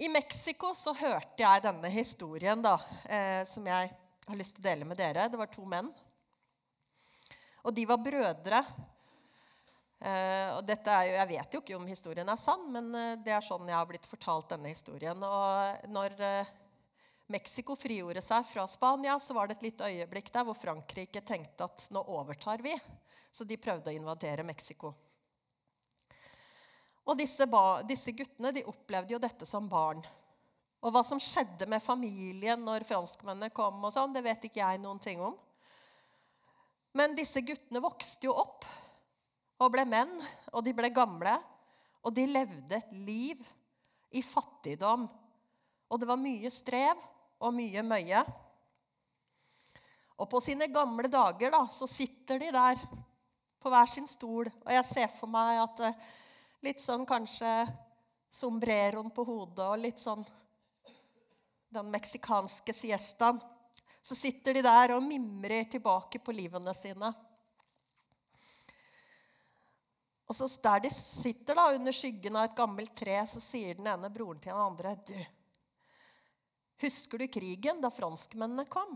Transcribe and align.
I 0.00 0.08
Mexico 0.08 0.70
så 0.72 0.94
hørte 0.96 1.42
jeg 1.42 1.60
denne 1.60 1.88
historien 1.92 2.62
da, 2.64 2.78
eh, 3.04 3.42
som 3.44 3.66
jeg 3.68 3.90
har 3.92 4.38
lyst 4.38 4.54
til 4.56 4.62
å 4.62 4.68
dele 4.70 4.86
med 4.88 4.96
dere. 4.96 5.26
Det 5.28 5.36
var 5.36 5.50
to 5.52 5.64
menn. 5.68 5.90
Og 7.60 7.74
de 7.76 7.84
var 7.84 8.00
brødre. 8.00 8.62
Eh, 10.00 10.48
og 10.54 10.64
dette 10.64 10.88
er 10.88 11.04
jo, 11.04 11.12
Jeg 11.18 11.28
vet 11.34 11.52
jo 11.52 11.60
ikke 11.60 11.76
om 11.76 11.84
historien 11.84 12.32
er 12.32 12.40
sann, 12.40 12.64
men 12.72 12.88
eh, 12.96 13.18
det 13.20 13.34
er 13.36 13.44
sånn 13.44 13.68
jeg 13.68 13.76
har 13.76 13.90
blitt 13.90 14.08
fortalt 14.08 14.48
denne 14.54 14.72
historien. 14.72 15.20
Og 15.20 15.92
når 15.92 16.16
eh, 16.24 16.54
Mexico 17.28 17.76
frigjorde 17.76 18.24
seg 18.24 18.48
fra 18.48 18.64
Spania, 18.72 19.18
så 19.20 19.36
var 19.36 19.50
det 19.50 19.58
et 19.58 19.68
lite 19.68 19.92
øyeblikk 19.92 20.32
der 20.32 20.48
hvor 20.48 20.56
Frankrike 20.56 21.20
tenkte 21.20 21.68
at 21.68 21.84
nå 21.92 22.06
overtar 22.08 22.64
vi. 22.64 22.72
Så 23.28 23.44
de 23.44 23.60
prøvde 23.60 23.92
å 23.92 24.00
invadere 24.00 24.48
Mexico. 24.48 24.94
Og 27.08 27.16
disse, 27.18 27.46
disse, 27.88 28.12
guttene 28.16 28.52
de 28.54 28.66
opplevde 28.68 29.14
jo 29.14 29.20
dette 29.22 29.48
som 29.48 29.68
barn. 29.70 30.02
Og 30.80 30.92
hva 30.94 31.02
som 31.04 31.20
skjedde 31.20 31.68
med 31.68 31.82
familien 31.84 32.60
når 32.64 32.86
franskmennene 32.88 33.52
kom, 33.52 33.80
og 33.84 33.92
sånn, 33.94 34.12
det 34.14 34.24
vet 34.24 34.44
ikke 34.48 34.62
jeg 34.62 34.80
noen 34.82 35.00
ting 35.02 35.20
om. 35.24 35.36
Men 36.96 37.14
disse 37.14 37.42
guttene 37.46 37.82
vokste 37.82 38.26
jo 38.26 38.34
opp 38.34 38.66
og 39.60 39.72
ble 39.74 39.84
menn, 39.86 40.12
og 40.54 40.64
de 40.64 40.74
ble 40.76 40.90
gamle. 40.94 41.36
Og 42.00 42.14
de 42.16 42.24
levde 42.30 42.78
et 42.78 42.92
liv 42.96 43.42
i 44.16 44.22
fattigdom. 44.24 45.04
Og 45.90 46.00
det 46.00 46.08
var 46.08 46.20
mye 46.20 46.50
strev 46.52 47.02
og 47.40 47.52
mye 47.54 47.84
møye. 47.84 48.22
Og 50.20 50.28
på 50.28 50.40
sine 50.44 50.68
gamle 50.72 51.08
dager 51.12 51.52
da, 51.52 51.62
så 51.72 51.88
sitter 51.88 52.40
de 52.40 52.50
der 52.52 52.80
på 53.60 53.72
hver 53.72 53.88
sin 53.88 54.08
stol. 54.08 54.48
Og 54.64 54.72
jeg 54.72 54.88
ser 54.88 55.12
for 55.16 55.30
meg 55.32 55.60
at 55.62 55.84
eh, 55.88 56.02
litt 56.64 56.82
sånn 56.82 57.06
kanskje 57.08 57.50
sombreroen 58.30 59.10
på 59.14 59.24
hodet 59.26 59.66
og 59.66 59.80
litt 59.80 60.00
sånn 60.00 60.24
den 61.70 61.90
meksikanske 61.90 62.74
siestaen. 62.74 63.40
Så 64.02 64.16
sitter 64.16 64.56
de 64.56 64.62
der 64.64 64.94
og 64.96 65.04
mimrer 65.04 65.66
tilbake 65.70 66.18
på 66.24 66.32
livene 66.34 66.72
sine. 66.74 67.12
Og 70.30 70.36
så 70.36 70.46
Der 70.62 70.80
de 70.80 70.90
sitter 70.94 71.54
da 71.54 71.72
under 71.74 71.92
skyggen 71.92 72.36
av 72.36 72.44
et 72.44 72.56
gammelt 72.56 72.94
tre, 72.96 73.18
så 73.26 73.40
sier 73.42 73.74
den 73.74 73.86
ene 73.90 74.10
broren 74.10 74.40
til 74.40 74.52
den 74.52 74.62
andre 74.62 74.94
du, 75.06 75.18
Husker 76.80 77.18
du 77.18 77.26
krigen 77.28 77.80
da 77.82 77.90
franskmennene 77.90 78.64
kom? 78.70 78.94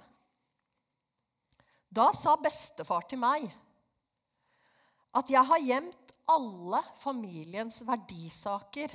Da 1.90 2.12
sa 2.16 2.36
bestefar 2.40 3.04
til 3.10 3.20
meg 3.20 3.50
at 5.14 5.30
jeg 5.30 5.46
har 5.46 5.60
gjemt 5.62 6.13
alle 6.24 6.80
familiens 6.96 7.82
verdisaker 7.82 8.94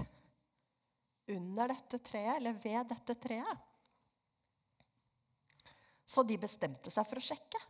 under 1.30 1.68
dette 1.68 2.00
treet, 2.00 2.38
eller 2.38 2.54
ved 2.54 2.88
dette 2.90 3.16
treet. 3.16 3.66
Så 6.06 6.24
de 6.26 6.40
bestemte 6.42 6.90
seg 6.90 7.06
for 7.06 7.22
å 7.22 7.24
sjekke. 7.24 7.62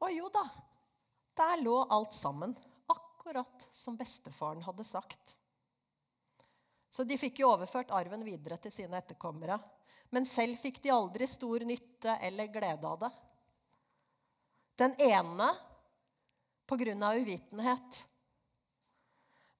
Og 0.00 0.12
jo 0.12 0.30
da, 0.32 0.44
der 1.36 1.60
lå 1.60 1.76
alt 1.92 2.16
sammen, 2.16 2.54
akkurat 2.88 3.68
som 3.76 3.96
bestefaren 3.96 4.64
hadde 4.64 4.84
sagt. 4.88 5.36
Så 6.88 7.04
de 7.04 7.18
fikk 7.20 7.42
jo 7.42 7.50
overført 7.52 7.92
arven 7.92 8.24
videre 8.24 8.56
til 8.56 8.72
sine 8.72 8.96
etterkommere. 9.02 9.58
Men 10.14 10.24
selv 10.24 10.56
fikk 10.62 10.78
de 10.84 10.94
aldri 10.94 11.26
stor 11.28 11.64
nytte 11.66 12.14
eller 12.24 12.48
glede 12.52 12.88
av 12.88 13.02
det. 13.02 13.10
Den 14.80 14.94
ene 15.02 15.50
pga. 16.66 17.14
uvitenhet. 17.14 18.02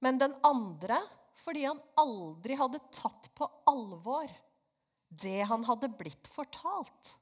Men 0.01 0.19
den 0.19 0.35
andre 0.43 0.99
fordi 1.37 1.65
han 1.65 1.81
aldri 2.01 2.57
hadde 2.59 2.81
tatt 2.95 3.29
på 3.37 3.47
alvor 3.69 4.31
det 5.09 5.43
han 5.47 5.65
hadde 5.65 5.93
blitt 5.95 6.29
fortalt. 6.33 7.13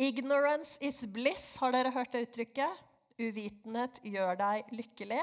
Ignorance 0.00 0.78
is 0.80 1.02
bliss, 1.04 1.56
har 1.60 1.74
dere 1.74 1.92
hørt 1.92 2.12
det 2.14 2.24
uttrykket? 2.24 2.86
Uvitenhet 3.20 4.00
gjør 4.08 4.38
deg 4.40 4.72
lykkelig. 4.72 5.20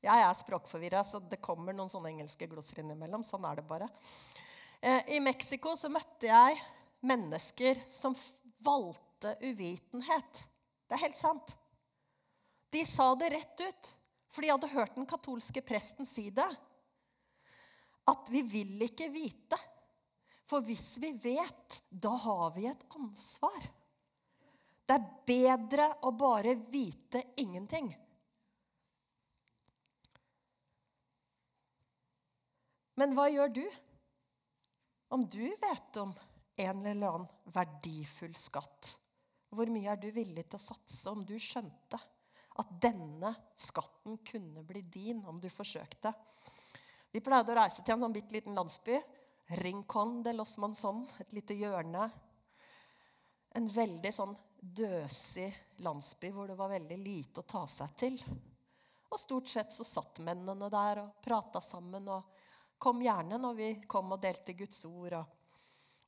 Jeg 0.00 0.24
er 0.24 0.36
språkforvirra, 0.38 1.02
så 1.04 1.20
det 1.20 1.42
kommer 1.44 1.76
noen 1.76 1.92
sånne 1.92 2.08
engelske 2.14 2.48
glosser 2.48 2.80
innimellom. 2.80 3.24
Sånn 3.26 3.44
er 3.44 3.60
det 3.60 3.66
bare. 3.68 3.90
Eh, 4.80 5.16
I 5.16 5.20
Mexico 5.20 5.74
så 5.76 5.92
møtte 5.92 6.30
jeg 6.30 6.56
mennesker 7.04 7.82
som 7.92 8.16
valgte 8.64 9.36
uvitenhet. 9.44 10.46
Det 10.90 10.96
er 10.98 11.04
helt 11.04 11.18
sant. 11.18 11.54
De 12.74 12.82
sa 12.86 13.12
det 13.14 13.30
rett 13.30 13.62
ut, 13.62 13.90
for 14.34 14.42
de 14.42 14.50
hadde 14.50 14.72
hørt 14.74 14.96
den 14.98 15.06
katolske 15.06 15.62
presten 15.62 16.06
si 16.06 16.26
det. 16.34 16.48
At 18.10 18.30
vi 18.34 18.42
vil 18.42 18.82
ikke 18.88 19.06
vite. 19.14 19.58
For 20.50 20.66
hvis 20.66 20.96
vi 20.98 21.12
vet, 21.22 21.78
da 21.90 22.10
har 22.26 22.50
vi 22.56 22.66
et 22.66 22.82
ansvar. 22.98 23.70
Det 24.82 24.98
er 24.98 25.10
bedre 25.30 25.86
å 26.02 26.10
bare 26.18 26.56
vite 26.74 27.22
ingenting 27.38 27.92
Men 33.00 33.14
hva 33.16 33.30
gjør 33.32 33.52
du 33.56 33.66
om 35.14 35.22
du 35.24 35.46
vet 35.62 35.98
om 36.02 36.10
en 36.60 36.82
eller 36.86 37.14
annen 37.14 37.54
verdifull 37.54 38.34
skatt? 38.36 38.90
Hvor 39.50 39.70
mye 39.72 39.90
er 39.92 39.98
du 40.00 40.08
villig 40.14 40.46
til 40.46 40.58
å 40.60 40.62
satse 40.62 41.10
om 41.10 41.24
du 41.26 41.34
skjønte 41.40 41.98
at 42.60 42.74
denne 42.82 43.32
skatten 43.58 44.18
kunne 44.26 44.62
bli 44.66 44.82
din 44.82 45.24
om 45.26 45.40
du 45.42 45.48
forsøkte? 45.50 46.12
Vi 47.10 47.22
pleide 47.24 47.50
å 47.50 47.58
reise 47.58 47.82
til 47.82 47.96
en 47.96 48.06
sånn 48.06 48.14
bitte 48.14 48.36
liten 48.36 48.54
landsby. 48.54 49.00
Rincon 49.58 50.20
de 50.22 50.34
los 50.36 50.54
Manson, 50.62 51.02
et 51.18 51.32
lite 51.34 51.56
hjørne. 51.58 52.06
En 53.58 53.66
veldig 53.74 54.12
sånn 54.14 54.36
døsig 54.60 55.48
landsby 55.82 56.30
hvor 56.30 56.46
det 56.46 56.58
var 56.58 56.70
veldig 56.70 56.98
lite 57.00 57.42
å 57.42 57.48
ta 57.50 57.64
seg 57.66 57.96
til. 57.98 58.20
Og 59.10 59.18
stort 59.18 59.50
sett 59.50 59.74
så 59.74 59.82
satt 59.82 60.20
mennene 60.22 60.70
der 60.70 61.02
og 61.02 61.16
prata 61.24 61.58
sammen. 61.64 62.06
og 62.08 62.38
kom 62.80 63.02
gjerne 63.04 63.36
når 63.36 63.54
vi 63.58 63.68
kom 63.90 64.14
og 64.14 64.22
delte 64.22 64.54
Guds 64.56 64.84
ord. 64.88 65.18
Og, 65.18 65.39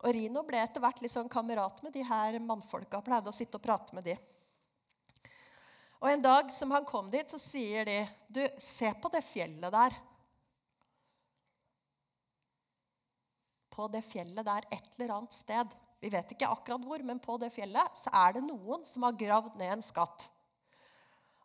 og 0.03 0.15
Rino 0.17 0.43
ble 0.47 0.59
etter 0.59 0.83
hvert 0.83 1.03
sånn 1.11 1.31
kamerat 1.31 1.79
med 1.85 1.95
de 1.95 2.03
her 2.03 2.39
mannfolka. 2.43 3.01
Pleide 3.05 3.31
å 3.31 3.37
sitte 3.37 3.59
og 3.59 3.63
prate 3.63 3.95
med 3.95 4.05
de. 4.11 4.17
Og 6.03 6.11
En 6.11 6.23
dag 6.23 6.51
som 6.51 6.71
han 6.75 6.85
kom 6.85 7.09
dit, 7.11 7.29
så 7.31 7.39
sier 7.39 7.87
de, 7.87 8.09
'Du, 8.29 8.43
se 8.59 8.93
på 8.95 9.09
det 9.09 9.23
fjellet 9.23 9.71
der.' 9.71 9.95
På 13.71 13.87
det 13.89 14.03
fjellet 14.05 14.45
der 14.45 14.67
et 14.71 14.89
eller 14.99 15.15
annet 15.15 15.33
sted. 15.33 15.69
Vi 16.01 16.11
vet 16.11 16.33
ikke 16.35 16.51
akkurat 16.51 16.83
hvor, 16.83 17.03
men 17.03 17.21
på 17.23 17.39
det 17.39 17.53
fjellet 17.55 17.97
så 17.97 18.11
er 18.13 18.35
det 18.35 18.43
noen 18.43 18.85
som 18.85 19.07
har 19.07 19.13
gravd 19.13 19.57
ned 19.57 19.73
en 19.79 19.83
skatt. 19.83 20.29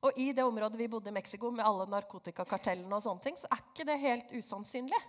Og 0.02 0.18
i 0.18 0.34
det 0.34 0.44
området 0.44 0.80
vi 0.80 0.90
bodde 0.90 1.10
i 1.10 1.14
Mexico, 1.14 1.52
med 1.52 1.66
alle 1.66 1.86
narkotikakartellene, 1.86 2.96
og 2.96 3.04
sånne 3.06 3.22
ting, 3.22 3.38
så 3.38 3.48
er 3.52 3.62
ikke 3.62 3.86
det 3.86 4.00
helt 4.02 4.34
usannsynlig. 4.34 5.00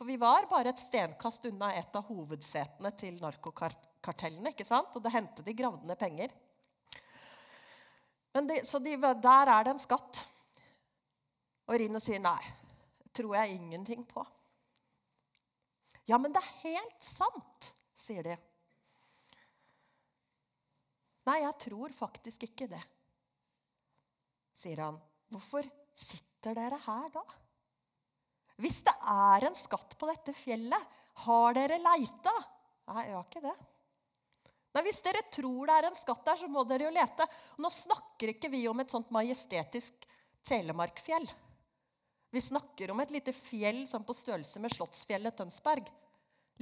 For 0.00 0.08
vi 0.08 0.16
var 0.16 0.46
bare 0.48 0.70
et 0.72 0.80
stenkast 0.80 1.44
unna 1.44 1.74
et 1.76 1.96
av 1.98 2.06
hovedsetene 2.08 2.88
til 2.96 3.18
narkokartellene. 3.20 4.48
ikke 4.54 4.64
sant? 4.64 4.94
Og 4.96 5.02
det 5.04 5.10
hendte 5.12 5.44
de 5.44 5.52
gravde 5.52 5.84
ned 5.84 5.98
penger. 6.00 6.32
De, 8.32 8.56
så 8.64 8.80
de, 8.80 8.94
der 8.96 9.50
er 9.52 9.66
det 9.66 9.74
en 9.74 9.82
skatt. 9.82 10.22
Og 11.68 11.76
Rino 11.82 12.00
sier 12.00 12.22
nei. 12.24 12.40
tror 13.12 13.36
jeg 13.36 13.58
ingenting 13.58 14.06
på. 14.08 14.24
Ja, 16.08 16.16
men 16.16 16.32
det 16.32 16.40
er 16.40 16.56
helt 16.62 17.04
sant, 17.04 17.68
sier 17.92 18.24
de. 18.24 18.38
Nei, 21.28 21.42
jeg 21.42 21.58
tror 21.66 21.92
faktisk 21.92 22.48
ikke 22.48 22.70
det, 22.72 22.80
sier 24.56 24.80
han. 24.80 24.96
Hvorfor 25.28 25.68
sitter 25.92 26.56
dere 26.56 26.80
her 26.88 27.12
da? 27.12 27.28
Hvis 28.60 28.82
det 28.86 28.94
er 29.08 29.48
en 29.48 29.56
skatt 29.56 29.96
på 29.98 30.08
dette 30.10 30.34
fjellet, 30.36 30.96
har 31.24 31.56
dere 31.56 31.80
leita? 31.80 32.32
Nei, 32.90 33.04
jeg 33.06 33.16
har 33.16 33.26
ikke 33.26 33.44
det. 33.44 33.56
Nei, 34.74 34.82
Hvis 34.86 35.00
dere 35.02 35.22
tror 35.32 35.66
det 35.66 35.76
er 35.76 35.88
en 35.88 35.98
skatt 35.98 36.24
der, 36.26 36.38
så 36.40 36.48
må 36.50 36.64
dere 36.68 36.86
jo 36.86 36.94
lete. 36.94 37.26
Nå 37.58 37.70
snakker 37.74 38.34
ikke 38.34 38.50
vi 38.52 38.62
om 38.70 38.82
et 38.82 38.92
sånt 38.92 39.10
majestetisk 39.14 40.06
Telemarkfjell. 40.46 41.26
Vi 42.30 42.40
snakker 42.40 42.92
om 42.92 43.00
et 43.02 43.10
lite 43.10 43.34
fjell 43.34 43.82
sånn 43.90 44.06
på 44.06 44.14
størrelse 44.14 44.62
med 44.62 44.72
Slottsfjellet 44.72 45.36
Tønsberg. 45.36 45.90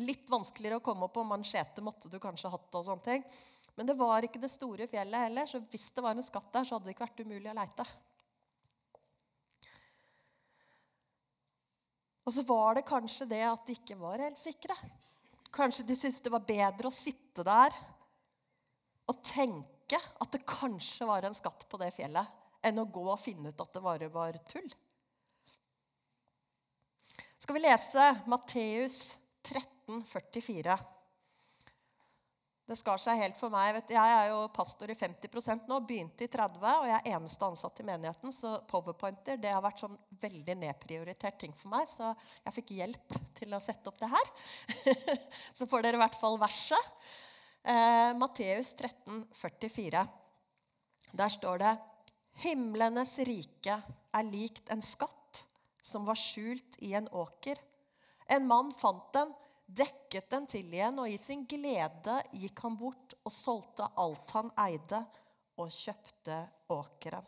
Litt 0.01 0.31
vanskeligere 0.31 0.81
å 0.81 0.85
komme 0.85 1.07
opp 1.07 1.17
på 1.19 1.27
mansjete 1.27 1.85
måtte 1.85 2.09
du 2.09 2.17
kanskje 2.23 2.51
hatt. 2.51 2.69
og 2.73 2.87
sånne 2.87 3.05
ting. 3.05 3.25
Men 3.77 3.87
det 3.87 3.95
var 3.99 4.25
ikke 4.25 4.41
det 4.43 4.51
store 4.51 4.89
fjellet 4.91 5.29
heller, 5.29 5.47
så 5.47 5.61
hvis 5.61 5.91
det 5.95 6.03
var 6.03 6.17
en 6.17 6.25
skatt 6.25 6.49
der, 6.53 6.65
så 6.65 6.75
hadde 6.75 6.89
det 6.89 6.97
ikke 6.97 7.07
vært 7.07 7.21
umulig 7.23 7.51
å 7.53 7.59
leite. 7.61 7.85
Og 12.29 12.35
så 12.35 12.43
var 12.45 12.77
det 12.77 12.85
kanskje 12.85 13.25
det 13.31 13.41
at 13.49 13.63
de 13.65 13.73
ikke 13.79 13.97
var 13.97 14.21
helt 14.21 14.37
sikre. 14.37 14.75
Kanskje 15.49 15.87
de 15.89 15.95
syntes 15.97 16.21
det 16.21 16.33
var 16.35 16.45
bedre 16.45 16.91
å 16.91 16.93
sitte 16.93 17.41
der 17.47 17.73
og 19.09 19.23
tenke 19.25 19.97
at 19.97 20.35
det 20.35 20.45
kanskje 20.45 21.09
var 21.09 21.25
en 21.25 21.37
skatt 21.37 21.65
på 21.65 21.81
det 21.81 21.89
fjellet, 21.97 22.29
enn 22.61 22.83
å 22.83 22.85
gå 22.93 23.07
og 23.09 23.23
finne 23.23 23.49
ut 23.49 23.65
at 23.65 23.73
det 23.73 23.81
bare 23.81 24.11
var 24.13 24.37
tull. 24.51 24.69
skal 27.41 27.57
vi 27.57 27.65
lese 27.65 28.11
Matteus 28.29 28.99
13, 29.49 30.03
44. 30.05 30.77
Det 32.69 32.77
skar 32.77 33.01
seg 33.01 33.17
helt 33.17 33.37
for 33.39 33.49
meg. 33.49 33.79
Jeg 33.89 33.97
er 34.13 34.27
jo 34.29 34.43
pastor 34.53 34.91
i 34.93 34.97
50% 34.99 35.71
nå, 35.71 35.79
begynte 35.89 36.27
i 36.27 36.29
30 36.29 36.67
og 36.69 36.89
jeg 36.91 36.99
er 36.99 37.15
eneste 37.17 37.47
ansatt 37.47 37.81
i 37.81 37.87
menigheten. 37.89 38.35
Så 38.35 38.51
powerpointer 38.69 39.41
det 39.41 39.55
har 39.55 39.63
vært 39.65 39.81
sånn 39.81 39.95
veldig 40.21 40.57
nedprioritert 40.67 41.39
ting 41.41 41.55
for 41.57 41.73
meg. 41.73 41.89
Så 41.89 42.11
jeg 42.43 42.57
fikk 42.59 42.75
hjelp 42.77 43.17
til 43.39 43.57
å 43.57 43.63
sette 43.65 43.89
opp 43.89 43.97
det 44.03 44.11
her. 44.13 44.29
så 45.57 45.65
får 45.71 45.87
dere 45.87 45.97
i 45.97 46.03
hvert 46.03 46.21
fall 46.21 46.37
verset. 46.43 46.93
Eh, 47.65 48.13
Matteus 48.21 48.75
13, 48.77 49.25
44. 49.41 50.05
Der 51.17 51.33
står 51.39 51.65
det 51.65 51.75
Himlenes 52.45 53.17
rike 53.25 53.81
er 53.81 54.29
likt 54.29 54.69
en 54.77 54.85
skatt 54.85 55.47
som 55.81 56.05
var 56.05 56.21
skjult 56.21 56.77
i 56.85 56.93
en 57.01 57.09
åker. 57.17 57.57
En 58.29 58.45
mann 58.45 58.77
fant 58.77 59.09
den 59.17 59.33
dekket 59.69 60.31
den 60.33 60.47
til 60.49 60.73
igjen, 60.73 60.99
og 61.03 61.11
i 61.11 61.19
sin 61.21 61.45
glede 61.49 62.17
gikk 62.33 62.65
han 62.65 62.79
bort 62.81 63.15
og 63.23 63.35
solgte 63.35 63.89
alt 64.01 64.33
han 64.37 64.51
eide, 64.65 65.03
og 65.59 65.73
kjøpte 65.75 66.39
åkeren. 66.71 67.27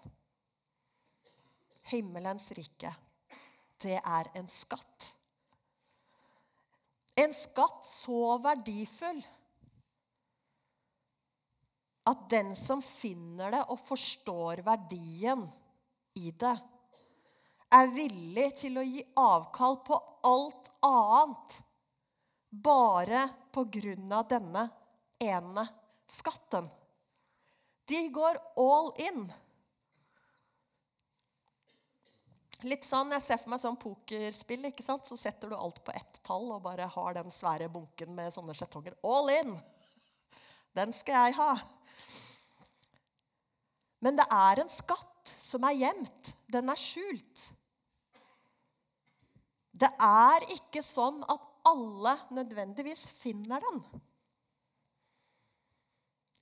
Himmelens 1.90 2.46
rike, 2.54 2.92
det 3.82 3.98
er 3.98 4.30
en 4.38 4.46
skatt. 4.52 5.08
En 7.18 7.34
skatt 7.34 7.82
så 7.84 8.36
verdifull 8.40 9.18
at 12.10 12.22
den 12.32 12.54
som 12.56 12.80
finner 12.82 13.52
det 13.52 13.64
og 13.70 13.80
forstår 13.82 14.62
verdien 14.66 15.42
i 16.18 16.30
det, 16.30 16.54
er 17.70 17.90
villig 17.94 18.46
til 18.62 18.78
å 18.80 18.86
gi 18.86 19.02
avkall 19.20 19.76
på 19.86 19.98
alt 20.26 20.70
annet 20.86 21.58
bare 22.50 23.28
på 23.54 23.64
grunn 23.64 24.12
av 24.12 24.28
denne 24.28 24.66
ene 25.22 25.66
skatten. 26.10 26.68
De 27.86 28.08
går 28.08 28.38
all 28.58 28.92
in. 29.02 29.24
Litt 32.62 32.84
sånn, 32.84 33.10
Jeg 33.14 33.24
ser 33.24 33.38
for 33.40 33.50
meg 33.54 33.60
sånn 33.62 33.78
pokerspill. 33.80 34.66
ikke 34.68 34.84
sant? 34.84 35.06
Så 35.06 35.16
setter 35.16 35.48
du 35.48 35.56
alt 35.56 35.82
på 35.84 35.94
ett 35.94 36.20
tall 36.22 36.50
og 36.52 36.62
bare 36.62 36.86
har 36.86 37.14
den 37.14 37.30
svære 37.30 37.70
bunken 37.72 38.14
med 38.14 38.32
sånne 38.34 38.54
skjetonger. 38.54 38.94
All 39.02 39.30
in! 39.30 39.60
Den 40.74 40.92
skal 40.92 41.30
jeg 41.30 41.34
ha. 41.38 41.54
Men 44.00 44.16
det 44.16 44.26
er 44.30 44.60
en 44.60 44.70
skatt 44.72 45.32
som 45.40 45.64
er 45.64 45.78
gjemt. 45.78 46.34
Den 46.46 46.70
er 46.70 46.78
skjult. 46.78 47.50
Det 49.72 49.90
er 50.04 50.46
ikke 50.52 50.82
sånn 50.84 51.22
at 51.24 51.49
alle 51.68 52.14
nødvendigvis 52.36 53.06
finner 53.20 53.62
den. 53.64 53.82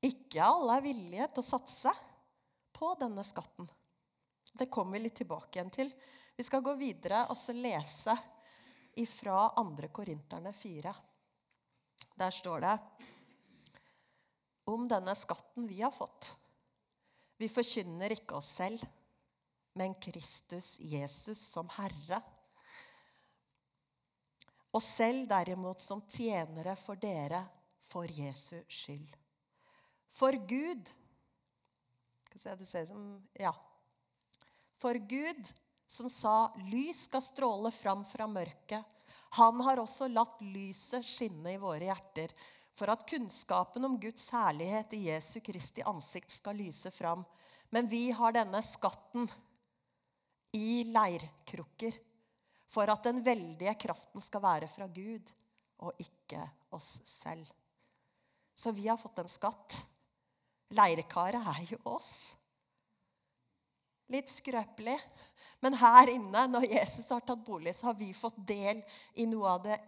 Ikke 0.09 0.45
alle 0.45 0.79
er 0.79 0.85
villige 0.85 1.29
til 1.33 1.43
å 1.43 1.49
satse 1.49 1.93
på 2.79 2.93
denne 3.01 3.25
skatten. 3.27 3.67
Det 4.59 4.71
kommer 4.71 4.97
vi 4.97 5.07
litt 5.07 5.19
tilbake 5.19 5.59
igjen 5.59 5.73
til. 5.75 5.91
Vi 6.39 6.47
skal 6.47 6.63
gå 6.63 6.75
videre 6.79 7.25
og 7.33 7.39
så 7.39 7.55
lese 7.57 8.15
ifra 8.99 9.49
2. 9.57 9.91
Korinterne 9.95 10.53
4. 10.55 10.95
Der 12.19 12.35
står 12.35 12.63
det 12.63 12.77
om 14.71 14.87
denne 14.91 15.15
skatten 15.19 15.67
vi 15.67 15.81
har 15.83 15.95
fått. 15.95 16.31
Vi 17.39 17.51
forkynner 17.51 18.13
ikke 18.15 18.39
oss 18.39 18.51
selv, 18.59 18.83
men 19.79 19.95
Kristus 20.03 20.77
Jesus 20.83 21.39
som 21.39 21.71
Herre 21.77 22.21
og 24.73 24.83
selv 24.85 25.27
derimot 25.31 25.83
som 25.83 26.03
tjenere 26.11 26.77
for 26.77 27.01
dere 27.01 27.45
for 27.89 28.09
Jesu 28.11 28.61
skyld. 28.69 29.17
For 30.13 30.37
Gud 30.49 30.91
ja. 33.39 33.55
For 34.79 34.95
Gud, 34.95 35.49
som 35.87 36.09
sa 36.09 36.53
'lys 36.55 37.05
skal 37.09 37.23
stråle 37.23 37.71
fram 37.75 38.05
fra 38.05 38.27
mørket', 38.27 38.85
han 39.31 39.61
har 39.61 39.81
også 39.83 40.09
latt 40.09 40.41
lyset 40.41 41.05
skinne 41.05 41.53
i 41.53 41.61
våre 41.61 41.89
hjerter, 41.89 42.33
for 42.73 42.91
at 42.93 43.07
kunnskapen 43.09 43.85
om 43.85 43.99
Guds 44.01 44.31
herlighet 44.31 44.93
i 44.95 45.09
Jesu 45.09 45.41
Kristi 45.41 45.83
ansikt 45.83 46.31
skal 46.31 46.57
lyse 46.57 46.91
fram. 46.95 47.25
Men 47.71 47.89
vi 47.89 48.11
har 48.11 48.33
denne 48.33 48.63
skatten 48.63 49.27
i 50.55 50.85
leirkrukker 50.87 51.99
for 52.69 52.91
at 52.93 53.07
den 53.09 53.23
veldige 53.25 53.75
kraften 53.81 54.23
skal 54.23 54.45
være 54.45 54.69
fra 54.71 54.89
Gud 54.93 55.31
og 55.85 56.03
ikke 56.03 56.43
oss 56.77 56.99
selv. 57.09 57.49
Så 58.59 58.73
vi 58.75 58.89
har 58.89 58.99
fått 59.01 59.21
en 59.23 59.31
skatt. 59.31 59.79
Leirkaret 60.75 61.47
er 61.55 61.73
jo 61.73 61.79
oss. 61.89 62.35
Litt 64.13 64.31
skrøpelig. 64.33 64.99
Men 65.61 65.77
her 65.79 66.11
inne, 66.13 66.45
når 66.51 66.67
Jesus 66.71 67.09
har 67.11 67.25
tatt 67.27 67.45
bolig, 67.47 67.75
så 67.77 67.91
har 67.91 67.97
vi 67.99 68.13
fått 68.15 68.39
del 68.47 68.83
i 69.19 69.27
noe 69.27 69.55
av 69.57 69.65
det 69.65 69.79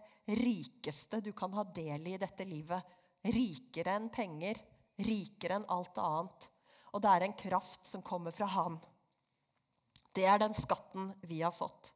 rikeste 0.41 1.21
du 1.23 1.31
kan 1.35 1.53
ha 1.55 1.63
del 1.63 2.07
i 2.07 2.15
i 2.15 2.21
dette 2.21 2.47
livet. 2.47 2.97
Rikere 3.21 3.95
enn 3.99 4.09
penger, 4.13 4.59
rikere 5.05 5.59
enn 5.59 5.69
alt 5.71 5.99
annet. 6.01 6.47
Og 6.91 7.03
det 7.03 7.11
er 7.11 7.27
en 7.27 7.37
kraft 7.39 7.87
som 7.87 8.03
kommer 8.03 8.35
fra 8.35 8.49
Han. 8.51 8.79
Det 10.11 10.25
er 10.27 10.41
den 10.41 10.55
skatten 10.55 11.11
vi 11.27 11.39
har 11.41 11.55
fått. 11.55 11.93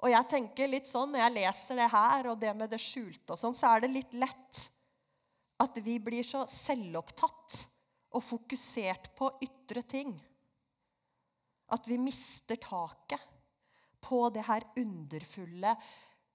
Og 0.00 0.08
jeg 0.08 0.28
tenker 0.32 0.70
litt 0.70 0.88
sånn, 0.88 1.12
Når 1.12 1.24
jeg 1.26 1.36
leser 1.36 1.80
det 1.80 1.90
her 1.92 2.30
og 2.32 2.38
det 2.40 2.52
med 2.56 2.70
det 2.72 2.80
skjulte, 2.80 3.34
og 3.34 3.40
sånn, 3.40 3.56
så 3.56 3.74
er 3.74 3.84
det 3.84 3.92
litt 3.92 4.14
lett 4.16 4.62
at 5.60 5.76
vi 5.84 5.98
blir 6.00 6.24
så 6.24 6.46
selvopptatt 6.48 7.58
og 8.16 8.24
fokusert 8.24 9.10
på 9.18 9.28
ytre 9.44 9.82
ting. 9.84 10.14
At 11.70 11.84
vi 11.86 12.00
mister 12.00 12.58
taket 12.58 13.22
på 14.00 14.24
det 14.32 14.46
her 14.48 14.64
underfulle, 14.80 15.76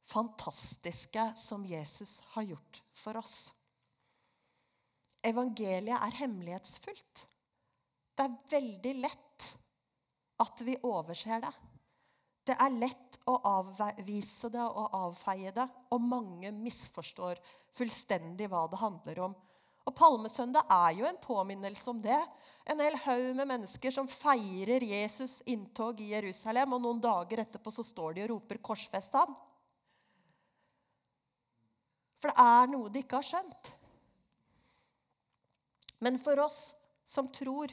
fantastiske 0.06 1.32
som 1.42 1.66
Jesus 1.66 2.20
har 2.36 2.46
gjort 2.52 2.82
for 2.94 3.18
oss. 3.18 3.50
Evangeliet 5.26 5.98
er 5.98 6.20
hemmelighetsfullt. 6.22 7.26
Det 8.16 8.28
er 8.28 8.36
veldig 8.52 8.94
lett 9.02 9.48
at 10.46 10.62
vi 10.68 10.78
overser 10.86 11.42
det. 11.42 11.56
Det 12.46 12.54
er 12.62 12.78
lett 12.78 13.18
å 13.26 13.40
avvise 13.50 14.52
det 14.54 14.62
og 14.62 14.94
avfeie 14.94 15.50
det, 15.56 15.66
og 15.90 16.04
mange 16.04 16.52
misforstår 16.54 17.42
fullstendig 17.74 18.50
hva 18.52 18.68
det 18.70 18.82
handler 18.82 19.22
om. 19.28 19.34
Og 19.86 19.94
Palmesøndag 19.98 20.70
er 20.72 20.94
jo 21.00 21.08
en 21.10 21.20
påminnelse 21.22 21.90
om 21.90 22.00
det. 22.02 22.20
En 22.66 22.82
hel 22.82 22.98
haug 23.04 23.28
med 23.38 23.50
mennesker 23.50 23.94
som 23.94 24.10
feirer 24.10 24.82
Jesus' 24.82 25.44
inntog 25.50 26.02
i 26.02 26.12
Jerusalem, 26.14 26.74
og 26.74 26.82
noen 26.86 27.02
dager 27.02 27.44
etterpå 27.44 27.74
så 27.74 27.86
står 27.86 28.16
de 28.16 28.26
og 28.26 28.32
roper 28.34 28.62
'korsfest 28.62 29.18
han'. 29.18 29.36
For 32.22 32.34
det 32.34 32.38
er 32.42 32.72
noe 32.74 32.90
de 32.90 33.04
ikke 33.06 33.22
har 33.22 33.30
skjønt. 33.30 33.72
Men 36.02 36.18
for 36.18 36.40
oss 36.42 36.74
som 37.06 37.30
tror, 37.30 37.70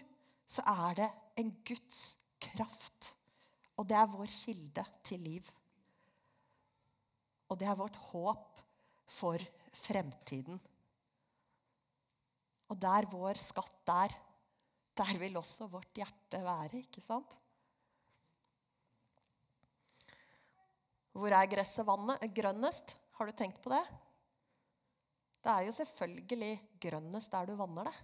så 0.46 0.64
er 0.68 0.94
det 0.94 1.10
en 1.40 1.50
Guds 1.64 2.16
kraft 2.40 3.14
og 3.82 3.88
det 3.90 3.96
er 3.98 4.10
vår 4.12 4.30
kilde 4.30 4.82
til 5.02 5.24
liv. 5.26 5.46
Og 7.50 7.58
det 7.58 7.66
er 7.66 7.74
vårt 7.74 7.96
håp 8.12 8.60
for 9.10 9.42
fremtiden. 9.74 10.60
Og 12.70 12.78
der 12.78 13.08
vår 13.10 13.40
skatt 13.42 13.90
er, 13.90 14.14
der 14.94 15.18
vil 15.18 15.34
også 15.40 15.66
vårt 15.72 15.98
hjerte 15.98 16.44
være, 16.46 16.84
ikke 16.84 17.02
sant? 17.02 17.34
Hvor 21.12 21.34
er 21.34 21.50
gresset 21.50 21.84
vannet? 21.84 22.22
grønnest? 22.38 22.94
Har 23.18 23.26
du 23.26 23.34
tenkt 23.36 23.58
på 23.64 23.74
det? 23.74 23.82
Det 25.42 25.50
er 25.50 25.66
jo 25.66 25.74
selvfølgelig 25.74 26.54
grønnest 26.86 27.34
der 27.34 27.50
du 27.50 27.58
vanner 27.58 27.90
det. 27.90 27.98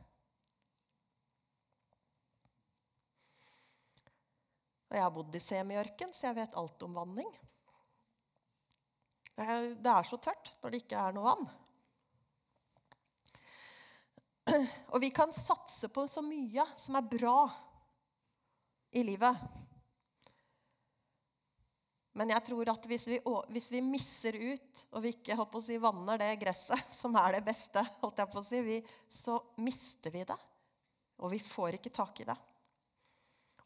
Og 4.89 4.97
jeg 4.97 5.05
har 5.05 5.13
bodd 5.13 5.37
i 5.37 5.43
semiørken, 5.43 6.13
så 6.17 6.31
jeg 6.31 6.39
vet 6.41 6.57
alt 6.57 6.85
om 6.87 6.97
vanning. 6.97 7.29
Det 9.39 9.91
er 9.93 10.09
så 10.09 10.19
tørt 10.19 10.53
når 10.63 10.73
det 10.73 10.81
ikke 10.83 10.99
er 10.99 11.15
noe 11.15 11.29
vann. 11.29 11.49
Og 14.95 14.99
vi 15.05 15.13
kan 15.15 15.33
satse 15.35 15.91
på 15.93 16.07
så 16.11 16.25
mye 16.25 16.65
som 16.81 16.97
er 16.99 17.11
bra 17.13 17.39
i 18.97 19.05
livet. 19.07 19.37
Men 22.19 22.33
jeg 22.35 22.43
tror 22.49 22.73
at 22.73 22.87
hvis 22.91 23.07
vi, 23.13 23.21
hvis 23.53 23.71
vi 23.71 23.83
misser 23.85 24.35
ut, 24.35 24.85
og 24.91 25.05
vi 25.05 25.13
ikke 25.15 25.37
håper 25.39 25.61
å 25.61 25.63
si, 25.63 25.79
vanner 25.79 26.19
det 26.19 26.33
gresset, 26.41 26.89
som 27.01 27.15
er 27.21 27.39
det 27.39 27.45
beste, 27.47 27.85
si, 28.43 28.63
vi, 28.67 28.79
så 29.07 29.39
mister 29.63 30.15
vi 30.15 30.25
det. 30.27 30.39
Og 31.23 31.31
vi 31.31 31.39
får 31.43 31.79
ikke 31.79 31.95
tak 31.95 32.25
i 32.25 32.27
det. 32.27 32.39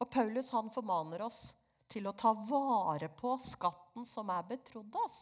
Og 0.03 0.11
Paulus 0.11 0.51
han 0.51 0.71
formaner 0.75 1.23
oss 1.23 1.53
til 1.93 2.09
å 2.11 2.17
ta 2.19 2.33
vare 2.35 3.07
på 3.15 3.37
skatten 3.39 4.07
som 4.09 4.31
er 4.35 4.49
betrodd 4.49 4.97
oss 4.99 5.19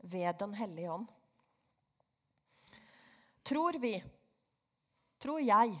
ved 0.00 0.34
Den 0.40 0.56
hellige 0.58 0.90
ånd. 0.90 1.06
Tror 3.46 3.78
vi, 3.82 3.92
tror 5.20 5.40
jeg, 5.42 5.76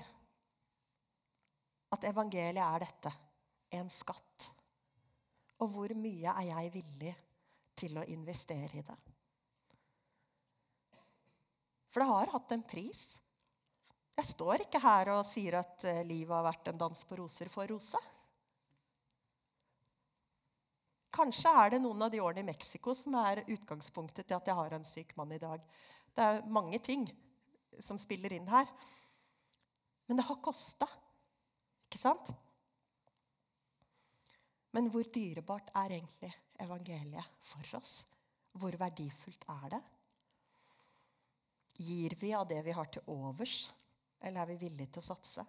at 1.90 2.06
evangeliet 2.06 2.62
er 2.62 2.84
dette 2.84 3.12
en 3.80 3.90
skatt? 3.90 4.50
Og 5.60 5.72
hvor 5.74 5.94
mye 5.98 6.34
er 6.36 6.48
jeg 6.52 6.74
villig 6.76 7.14
til 7.82 7.98
å 7.98 8.06
investere 8.14 8.78
i 8.78 8.84
det? 8.84 8.98
For 11.90 12.02
det 12.02 12.08
har 12.12 12.32
hatt 12.36 12.54
en 12.54 12.62
pris. 12.62 13.02
Jeg 14.20 14.34
står 14.34 14.66
ikke 14.66 14.80
her 14.84 15.08
og 15.14 15.22
sier 15.24 15.54
at 15.62 15.84
eh, 15.88 16.02
livet 16.04 16.34
har 16.34 16.44
vært 16.44 16.66
en 16.68 16.80
dans 16.82 17.04
på 17.08 17.16
roser 17.16 17.48
for 17.48 17.64
Rose. 17.72 17.96
Kanskje 21.16 21.52
er 21.62 21.72
det 21.72 21.78
noen 21.80 22.04
av 22.04 22.12
de 22.12 22.20
årene 22.20 22.44
i 22.44 22.48
Mexico 22.50 22.92
som 22.92 23.16
er 23.16 23.40
utgangspunktet 23.46 24.28
til 24.28 24.36
at 24.36 24.50
jeg 24.50 24.58
har 24.58 24.76
en 24.76 24.84
syk 24.84 25.16
mann 25.16 25.32
i 25.32 25.40
dag. 25.40 25.64
Det 26.12 26.26
er 26.26 26.44
mange 26.52 26.82
ting 26.84 27.08
som 27.80 27.96
spiller 28.02 28.36
inn 28.36 28.52
her. 28.52 28.68
Men 30.04 30.20
det 30.20 30.28
har 30.28 30.42
kosta, 30.44 30.90
ikke 31.88 32.04
sant? 32.04 32.28
Men 34.76 34.92
hvor 34.92 35.08
dyrebart 35.08 35.72
er 35.80 35.96
egentlig 35.96 36.34
evangeliet 36.60 37.40
for 37.40 37.80
oss? 37.80 38.02
Hvor 38.52 38.76
verdifullt 38.84 39.48
er 39.48 39.66
det? 39.78 39.84
Gir 41.80 42.20
vi 42.20 42.36
av 42.36 42.50
det 42.52 42.60
vi 42.68 42.76
har 42.76 42.92
til 42.92 43.14
overs, 43.16 43.70
eller 44.20 44.42
er 44.42 44.50
vi 44.52 44.60
villige 44.60 44.94
til 44.94 45.02
å 45.02 45.08
satse? 45.10 45.44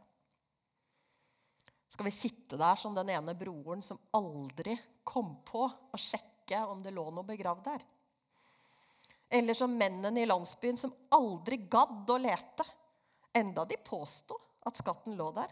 Skal 1.92 2.08
vi 2.08 2.14
sitte 2.16 2.60
der 2.60 2.78
som 2.80 2.94
den 2.96 3.10
ene 3.12 3.36
broren 3.36 3.82
som 3.84 4.00
aldri 4.16 4.78
kom 5.04 5.42
på 5.48 5.66
å 5.68 6.00
sjekke 6.00 6.62
om 6.72 6.84
det 6.84 6.94
lå 6.96 7.10
noe 7.12 7.28
begravd 7.28 7.66
der? 7.68 7.84
Eller 9.32 9.56
som 9.56 9.74
mennene 9.76 10.24
i 10.24 10.28
landsbyen 10.28 10.80
som 10.80 10.94
aldri 11.16 11.62
gadd 11.72 12.10
å 12.12 12.20
lete, 12.20 12.68
enda 13.36 13.66
de 13.68 13.78
påsto 13.84 14.40
at 14.68 14.80
skatten 14.80 15.16
lå 15.20 15.30
der? 15.36 15.52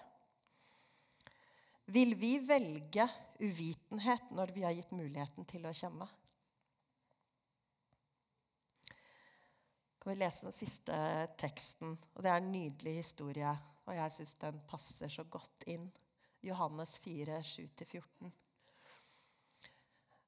Vil 1.90 2.14
vi 2.20 2.38
velge 2.46 3.08
uvitenhet 3.40 4.32
når 4.36 4.52
vi 4.54 4.64
har 4.64 4.76
gitt 4.78 4.92
muligheten 4.94 5.48
til 5.50 5.64
å 5.66 5.74
kjenne? 5.74 6.08
Kan 10.10 10.16
vi 10.18 10.26
lese 10.26 10.46
den 10.48 10.54
siste 10.58 10.96
teksten? 11.38 11.92
Og 12.16 12.24
Det 12.24 12.30
er 12.32 12.40
en 12.42 12.48
nydelig 12.50 12.96
historie, 12.96 13.50
og 13.86 13.92
jeg 13.94 14.14
syns 14.16 14.32
den 14.42 14.56
passer 14.66 15.12
så 15.14 15.22
godt 15.30 15.68
inn. 15.70 15.84
Johannes 16.42 16.96
4, 17.04 17.36
7-14. 17.46 18.32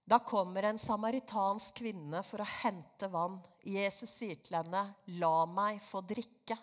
Da 0.05 0.19
kommer 0.21 0.69
en 0.69 0.77
samaritansk 0.77 1.81
kvinne 1.81 2.21
for 2.29 2.45
å 2.45 2.49
hente 2.59 3.09
vann. 3.09 3.39
Jesus 3.65 4.13
sier 4.19 4.37
til 4.37 4.59
henne, 4.59 4.83
'La 5.17 5.47
meg 5.49 5.81
få 5.81 6.05
drikke'. 6.05 6.61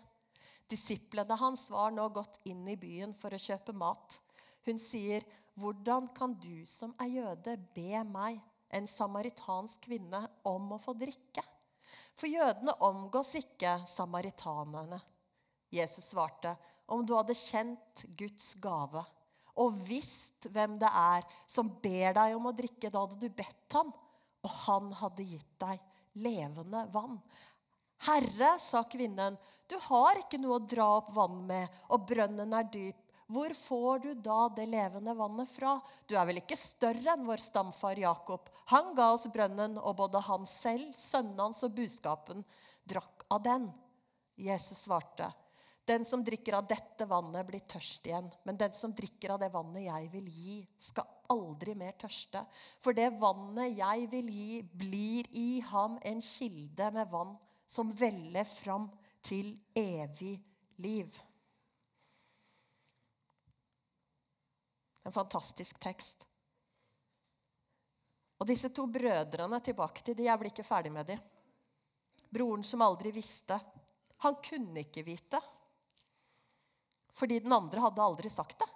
Disiplene 0.70 1.42
hans 1.42 1.66
var 1.75 1.90
nå 1.90 2.08
gått 2.14 2.38
inn 2.44 2.68
i 2.68 2.78
byen 2.78 3.18
for 3.18 3.34
å 3.34 3.44
kjøpe 3.48 3.75
mat. 3.75 4.20
Hun 4.62 4.78
sier, 4.78 5.26
'Hvordan 5.58 6.14
kan 6.14 6.38
du 6.38 6.64
som 6.66 6.94
er 7.00 7.10
jøde, 7.18 7.58
be 7.75 8.04
meg, 8.04 8.40
en 8.70 8.87
samaritansk 8.87 9.80
kvinne, 9.80 10.28
om 10.44 10.70
å 10.70 10.78
få 10.78 10.94
drikke?' 10.94 11.57
For 12.18 12.26
jødene 12.26 12.75
omgås 12.82 13.37
ikke 13.38 13.78
samaritanerne. 13.87 14.98
Jesus 15.70 16.10
svarte, 16.10 16.56
'Om 16.88 17.06
du 17.06 17.14
hadde 17.14 17.34
kjent 17.34 18.04
Guds 18.16 18.54
gave' 18.54 19.04
og 19.58 19.75
visst 19.88 20.46
hvem 20.54 20.78
det 20.78 20.90
er 20.94 21.26
som 21.50 21.70
ber 21.82 22.14
deg 22.14 22.37
om 22.37 22.48
å 22.50 22.54
drikke, 22.56 22.90
da 22.90 23.02
hadde 23.02 23.18
du 23.18 23.28
bedt 23.28 23.75
han, 23.75 23.90
og 24.46 24.50
han 24.64 24.92
hadde 25.00 25.26
gitt 25.26 25.54
deg 25.58 25.80
levende 26.22 26.84
vann. 26.92 27.18
Herre, 28.06 28.52
sa 28.62 28.84
kvinnen, 28.87 29.34
du 29.66 29.75
har 29.88 30.20
ikke 30.20 30.38
noe 30.38 30.60
å 30.60 30.66
dra 30.70 30.87
opp 31.00 31.10
vann 31.16 31.40
med, 31.48 31.66
og 31.90 32.06
brønnen 32.06 32.54
er 32.54 32.70
dyp. 32.70 33.02
Hvor 33.28 33.52
får 33.52 33.99
du 34.06 34.12
da 34.25 34.47
det 34.56 34.64
levende 34.73 35.12
vannet 35.16 35.50
fra? 35.52 35.75
Du 36.08 36.14
er 36.16 36.25
vel 36.28 36.40
ikke 36.40 36.56
større 36.56 37.12
enn 37.12 37.26
vår 37.28 37.42
stamfar 37.44 38.00
Jakob. 38.00 38.49
Han 38.73 38.94
ga 38.97 39.11
oss 39.12 39.26
brønnen, 39.32 39.76
og 39.76 39.99
både 39.99 40.23
han 40.25 40.49
selv, 40.49 40.94
sønnen 40.97 41.42
hans 41.42 41.61
og 41.66 41.75
buskapen 41.76 42.40
drakk 42.88 43.26
av 43.28 43.44
den. 43.44 43.68
Jesus 44.38 44.87
svarte, 44.87 45.28
den 45.88 46.04
som 46.04 46.25
drikker 46.25 46.56
av 46.56 46.66
dette 46.68 47.04
vannet, 47.08 47.47
blir 47.49 47.64
tørst 47.68 48.08
igjen. 48.08 48.28
Men 48.49 48.58
den 48.61 48.75
som 48.76 48.92
drikker 48.97 49.35
av 49.35 49.40
det 49.40 49.52
vannet 49.52 49.87
jeg 49.87 50.08
vil 50.12 50.26
gi, 50.32 50.56
skal 50.80 51.08
aldri 51.32 51.76
mer 51.76 51.94
tørste. 52.00 52.42
For 52.80 52.97
det 52.97 53.11
vannet 53.20 53.76
jeg 53.76 54.08
vil 54.12 54.28
gi, 54.32 54.58
blir 54.68 55.28
i 55.37 55.62
ham 55.68 55.97
en 56.08 56.20
kilde 56.25 56.90
med 56.97 57.08
vann 57.12 57.37
som 57.68 57.92
veller 57.92 58.49
fram 58.49 58.88
til 59.25 59.54
evig 59.76 60.38
liv. 60.80 61.12
En 65.08 65.14
fantastisk 65.14 65.78
tekst. 65.80 66.26
Og 68.38 68.46
disse 68.46 68.68
to 68.70 68.84
brødrene 68.92 69.58
tilbake 69.64 70.04
til 70.04 70.16
de, 70.18 70.26
jeg 70.28 70.40
blir 70.40 70.52
ikke 70.52 70.66
ferdig 70.66 70.92
med 70.92 71.08
de. 71.08 71.16
Broren 72.28 72.64
som 72.66 72.84
aldri 72.84 73.10
visste. 73.14 73.56
Han 74.22 74.36
kunne 74.44 74.84
ikke 74.84 75.06
vite. 75.06 75.40
Fordi 77.16 77.40
den 77.40 77.54
andre 77.56 77.82
hadde 77.82 78.04
aldri 78.04 78.30
sagt 78.30 78.60
det. 78.60 78.68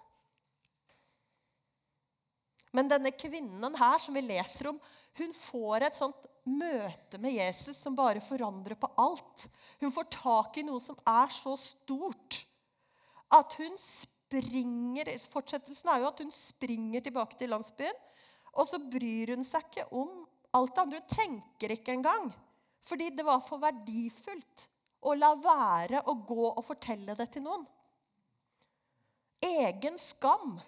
Men 2.73 2.89
denne 2.89 3.13
kvinnen 3.13 3.77
her 3.77 4.01
som 4.01 4.17
vi 4.17 4.25
leser 4.25 4.71
om, 4.73 4.81
hun 5.21 5.35
får 5.37 5.85
et 5.85 5.99
sånt 5.99 6.29
møte 6.49 7.21
med 7.21 7.37
Jesus 7.37 7.77
som 7.77 7.95
bare 7.95 8.25
forandrer 8.25 8.81
på 8.81 8.89
alt. 8.99 9.45
Hun 9.85 9.93
får 9.93 10.09
tak 10.17 10.57
i 10.59 10.65
noe 10.65 10.81
som 10.81 10.97
er 11.05 11.29
så 11.37 11.53
stort 11.61 12.41
at 13.33 13.55
hun 13.61 13.77
springer 14.33 15.13
Fortsettelsen 15.31 15.93
er 15.93 16.01
jo 16.03 16.09
at 16.09 16.23
hun 16.25 16.33
springer 16.35 17.05
tilbake 17.05 17.37
til 17.39 17.53
landsbyen. 17.53 18.01
Og 18.57 18.69
så 18.69 18.81
bryr 18.81 19.35
hun 19.37 19.45
seg 19.47 19.69
ikke 19.69 19.87
om 19.97 20.25
alt 20.57 20.75
det 20.75 20.83
andre. 20.83 21.03
Hun 21.05 21.13
tenker 21.13 21.77
ikke 21.77 21.95
engang. 21.97 22.33
Fordi 22.83 23.13
det 23.15 23.25
var 23.25 23.45
for 23.45 23.63
verdifullt 23.63 24.67
å 25.07 25.15
la 25.19 25.35
være 25.39 26.03
å 26.09 26.17
gå 26.25 26.49
og 26.51 26.65
fortelle 26.65 27.15
det 27.19 27.29
til 27.35 27.45
noen 27.47 27.65
egen 29.43 29.99
skam 29.99 30.61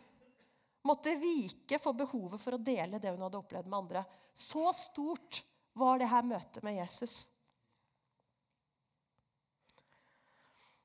måtte 0.85 1.15
vike 1.17 1.79
for 1.81 1.97
behovet 1.97 2.43
for 2.43 2.57
å 2.57 2.63
dele 2.63 3.01
det 3.01 3.13
hun 3.15 3.23
hadde 3.25 3.41
opplevd 3.41 3.71
med 3.71 3.79
andre. 3.79 4.05
Så 4.35 4.73
stort 4.77 5.43
var 5.79 5.99
det 5.99 6.11
her 6.11 6.27
møtet 6.27 6.63
med 6.67 6.77
Jesus. 6.77 7.25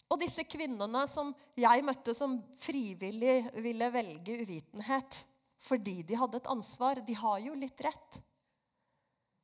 Og 0.10 0.18
disse 0.22 0.44
kvinnene 0.50 1.04
som 1.10 1.32
jeg 1.60 1.84
møtte, 1.86 2.16
som 2.18 2.40
frivillig 2.58 3.44
ville 3.62 3.92
velge 3.94 4.40
uvitenhet 4.42 5.24
fordi 5.60 6.02
de 6.08 6.16
hadde 6.16 6.40
et 6.40 6.48
ansvar, 6.48 7.02
de 7.04 7.16
har 7.20 7.40
jo 7.44 7.56
litt 7.60 7.82
rett. 7.84 8.20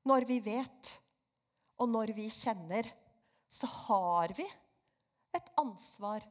Når 0.07 0.25
vi 0.29 0.37
vet, 0.45 0.91
og 1.83 1.89
når 1.91 2.13
vi 2.15 2.29
kjenner, 2.31 2.87
så 3.51 3.67
har 3.67 4.31
vi 4.37 4.45
et 5.35 5.51
ansvar 5.59 6.23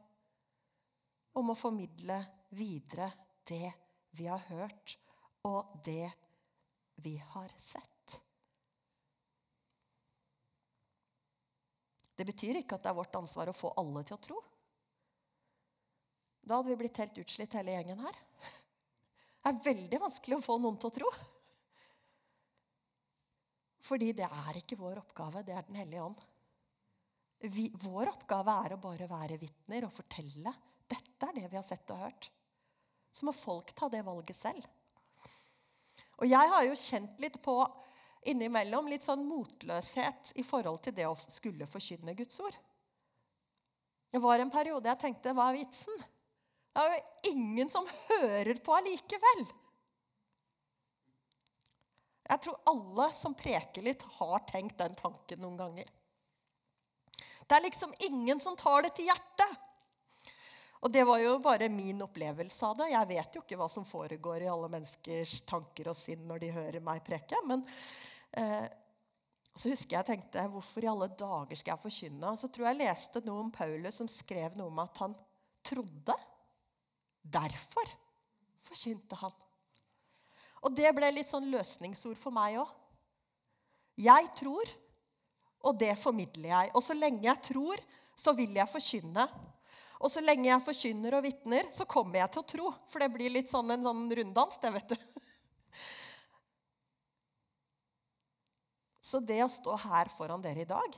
om 1.37 1.51
å 1.53 1.57
formidle 1.59 2.17
videre 2.57 3.11
det 3.45 3.69
vi 4.17 4.25
har 4.25 4.41
hørt, 4.49 4.97
og 5.45 5.75
det 5.85 6.09
vi 7.03 7.17
har 7.35 7.51
sett. 7.61 7.94
Det 12.15 12.25
betyr 12.27 12.61
ikke 12.61 12.77
at 12.77 12.85
det 12.85 12.91
er 12.91 12.97
vårt 12.97 13.17
ansvar 13.19 13.51
å 13.51 13.55
få 13.55 13.73
alle 13.79 14.03
til 14.07 14.15
å 14.15 14.23
tro. 14.23 14.41
Da 16.45 16.59
hadde 16.59 16.71
vi 16.71 16.79
blitt 16.83 16.99
helt 17.01 17.17
utslitt, 17.23 17.55
hele 17.57 17.73
gjengen 17.75 18.03
her. 18.05 18.19
Det 19.45 19.51
er 19.51 19.65
veldig 19.65 19.97
vanskelig 20.01 20.37
å 20.39 20.41
få 20.41 20.55
noen 20.57 20.77
til 20.81 20.89
å 20.89 20.93
tro. 20.95 21.09
Fordi 23.85 24.07
det 24.17 24.25
er 24.25 24.57
ikke 24.57 24.77
vår 24.79 25.03
oppgave, 25.03 25.43
det 25.45 25.53
er 25.53 25.67
Den 25.67 25.77
hellige 25.77 26.01
ånd. 26.01 26.23
Vi, 27.53 27.67
vår 27.83 28.09
oppgave 28.09 28.55
er 28.65 28.73
å 28.73 28.79
bare 28.81 29.05
være 29.05 29.37
vitner 29.37 29.85
og 29.85 29.93
fortelle 29.93 30.53
dette 30.89 31.29
er 31.29 31.37
det 31.37 31.51
vi 31.51 31.59
har 31.59 31.65
sett 31.65 31.91
og 31.93 32.01
hørt. 32.01 32.29
Så 33.13 33.25
må 33.27 33.33
folk 33.35 33.69
ta 33.77 33.89
det 33.91 34.01
valget 34.05 34.37
selv. 34.37 34.65
Og 36.19 36.25
jeg 36.29 36.51
har 36.51 36.65
jo 36.65 36.77
kjent 36.79 37.21
litt 37.21 37.37
på 37.43 37.55
innimellom 38.29 38.87
litt 38.91 39.05
sånn 39.05 39.25
motløshet 39.27 40.33
i 40.39 40.45
forhold 40.45 40.81
til 40.85 40.95
det 40.97 41.07
å 41.09 41.15
skulle 41.19 41.67
forkynne 41.69 42.15
Guds 42.17 42.39
ord. 42.43 42.55
Det 44.11 44.21
var 44.23 44.39
en 44.39 44.51
periode 44.53 44.89
jeg 44.89 45.01
tenkte 45.01 45.33
hva 45.35 45.49
er 45.51 45.59
vitsen? 45.59 46.03
Det 46.75 46.83
er 46.83 46.93
jo 46.93 47.33
ingen 47.33 47.71
som 47.71 47.87
hører 48.07 48.59
på 48.63 48.73
allikevel. 48.75 49.45
Jeg 52.25 52.41
tror 52.41 52.71
alle 52.71 53.11
som 53.13 53.35
preker 53.37 53.85
litt, 53.85 54.01
har 54.17 54.41
tenkt 54.49 54.79
den 54.79 54.95
tanken 54.97 55.43
noen 55.43 55.59
ganger. 55.59 55.91
Det 57.45 57.57
er 57.57 57.65
liksom 57.67 57.93
ingen 58.07 58.41
som 58.41 58.57
tar 58.57 58.87
det 58.87 58.95
til 58.97 59.11
hjertet. 59.11 59.61
Og 60.85 60.91
det 60.93 61.03
var 61.07 61.21
jo 61.21 61.37
bare 61.41 61.69
min 61.69 62.01
opplevelse 62.05 62.65
av 62.65 62.75
det. 62.77 62.89
Jeg 62.91 63.09
vet 63.09 63.37
jo 63.37 63.41
ikke 63.41 63.57
hva 63.57 63.69
som 63.71 63.85
foregår 63.87 64.43
i 64.45 64.49
alle 64.51 64.69
menneskers 64.73 65.39
tanker 65.49 65.89
og 65.89 65.97
sinn 65.97 66.25
når 66.29 66.43
de 66.43 66.51
hører 66.53 66.83
meg 66.83 67.03
preke. 67.05 67.39
Men 67.49 67.63
eh, 68.39 68.67
så 69.55 69.71
husker 69.71 69.97
jeg 69.97 70.07
tenkte 70.09 70.43
hvorfor 70.51 70.83
i 70.83 70.89
alle 70.91 71.07
dager 71.15 71.59
skal 71.59 71.75
jeg 71.75 71.83
forkynne? 71.85 72.31
Og 72.33 72.39
så 72.41 72.49
tror 72.51 72.67
jeg 72.67 72.75
jeg 72.75 72.87
leste 72.89 73.21
noe 73.23 73.45
om 73.45 73.51
Paulus 73.55 74.01
som 74.01 74.09
skrev 74.11 74.57
noe 74.59 74.67
om 74.67 74.81
at 74.83 74.99
han 75.03 75.15
trodde. 75.65 76.15
Derfor 77.23 77.91
forkynte 78.65 79.19
han. 79.21 79.33
Og 80.65 80.73
det 80.75 80.91
ble 80.97 81.11
litt 81.13 81.29
sånn 81.29 81.47
løsningsord 81.53 82.17
for 82.19 82.35
meg 82.35 82.59
òg. 82.59 82.71
Jeg 84.01 84.27
tror, 84.35 84.71
og 85.63 85.77
det 85.79 85.93
formidler 86.01 86.51
jeg. 86.51 86.71
Og 86.75 86.83
så 86.83 86.97
lenge 86.97 87.23
jeg 87.29 87.43
tror, 87.47 87.83
så 88.17 88.33
vil 88.35 88.57
jeg 88.57 88.71
forkynne. 88.71 89.27
Og 90.03 90.11
så 90.11 90.23
lenge 90.23 90.49
jeg 90.49 90.65
forkynner 90.65 91.15
og 91.17 91.23
vitner, 91.25 91.69
så 91.71 91.87
kommer 91.87 92.19
jeg 92.19 92.33
til 92.33 92.41
å 92.41 92.49
tro. 92.49 92.71
For 92.91 93.01
det 93.01 93.13
blir 93.13 93.31
litt 93.31 93.51
sånn 93.51 93.71
en 93.71 93.87
sånn 93.87 94.09
runddans, 94.19 94.59
det, 94.61 94.73
vet 94.75 94.91
du. 94.91 95.23
Så 99.15 99.21
det 99.23 99.37
å 99.45 99.47
stå 99.47 99.77
her 99.79 100.09
foran 100.11 100.41
dere 100.43 100.65
i 100.65 100.67
dag, 100.67 100.95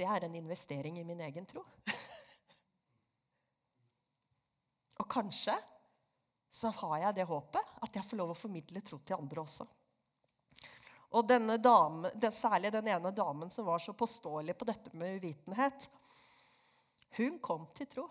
det 0.00 0.04
er 0.08 0.24
en 0.24 0.36
investering 0.38 0.94
i 0.96 1.02
min 1.04 1.18
egen 1.26 1.44
tro. 1.44 1.60
Og 4.96 5.04
kanskje 5.12 5.58
så 6.48 6.72
har 6.78 6.94
jeg 7.02 7.18
det 7.18 7.26
håpet 7.28 7.74
at 7.84 7.98
jeg 8.00 8.08
får 8.08 8.20
lov 8.22 8.32
å 8.32 8.38
formidle 8.46 8.80
tro 8.80 8.96
til 9.04 9.18
andre 9.18 9.44
også. 9.44 9.66
Og 11.20 11.28
denne 11.28 11.58
dame, 11.60 12.14
særlig 12.32 12.72
den 12.72 12.88
ene 12.94 13.12
damen 13.12 13.52
som 13.52 13.68
var 13.68 13.84
så 13.84 13.92
påståelig 13.92 14.56
på 14.56 14.70
dette 14.72 14.96
med 14.96 15.20
uvitenhet, 15.20 15.84
hun 17.20 17.36
kom 17.44 17.68
til 17.76 17.92
tro. 17.92 18.06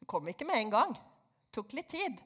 Hun 0.00 0.10
kom 0.10 0.34
ikke 0.34 0.50
med 0.50 0.58
en 0.64 0.74
gang. 0.74 0.98
Det 0.98 1.54
tok 1.54 1.78
litt 1.78 1.94
tid. 1.94 2.18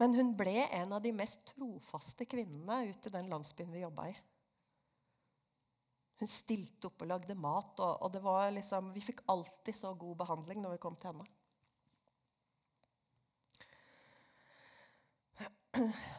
Men 0.00 0.16
hun 0.16 0.32
ble 0.36 0.64
en 0.64 0.94
av 0.96 1.02
de 1.04 1.12
mest 1.12 1.42
trofaste 1.52 2.24
kvinnene 2.24 2.86
ute 2.88 3.10
i 3.10 3.14
den 3.14 3.28
landsbyen 3.28 3.72
vi 3.72 3.82
jobba 3.82 4.08
i. 4.08 4.14
Hun 6.20 6.28
stilte 6.28 6.88
opp 6.88 7.04
og 7.04 7.08
lagde 7.08 7.36
mat, 7.36 7.80
og, 7.80 8.02
og 8.04 8.12
det 8.12 8.20
var 8.24 8.50
liksom, 8.52 8.90
vi 8.96 9.02
fikk 9.04 9.22
alltid 9.32 9.76
så 9.76 9.92
god 9.96 10.18
behandling 10.22 10.60
når 10.64 10.74
vi 10.76 10.82
kom 10.82 10.96
til 11.00 11.12
henne. 11.12 11.28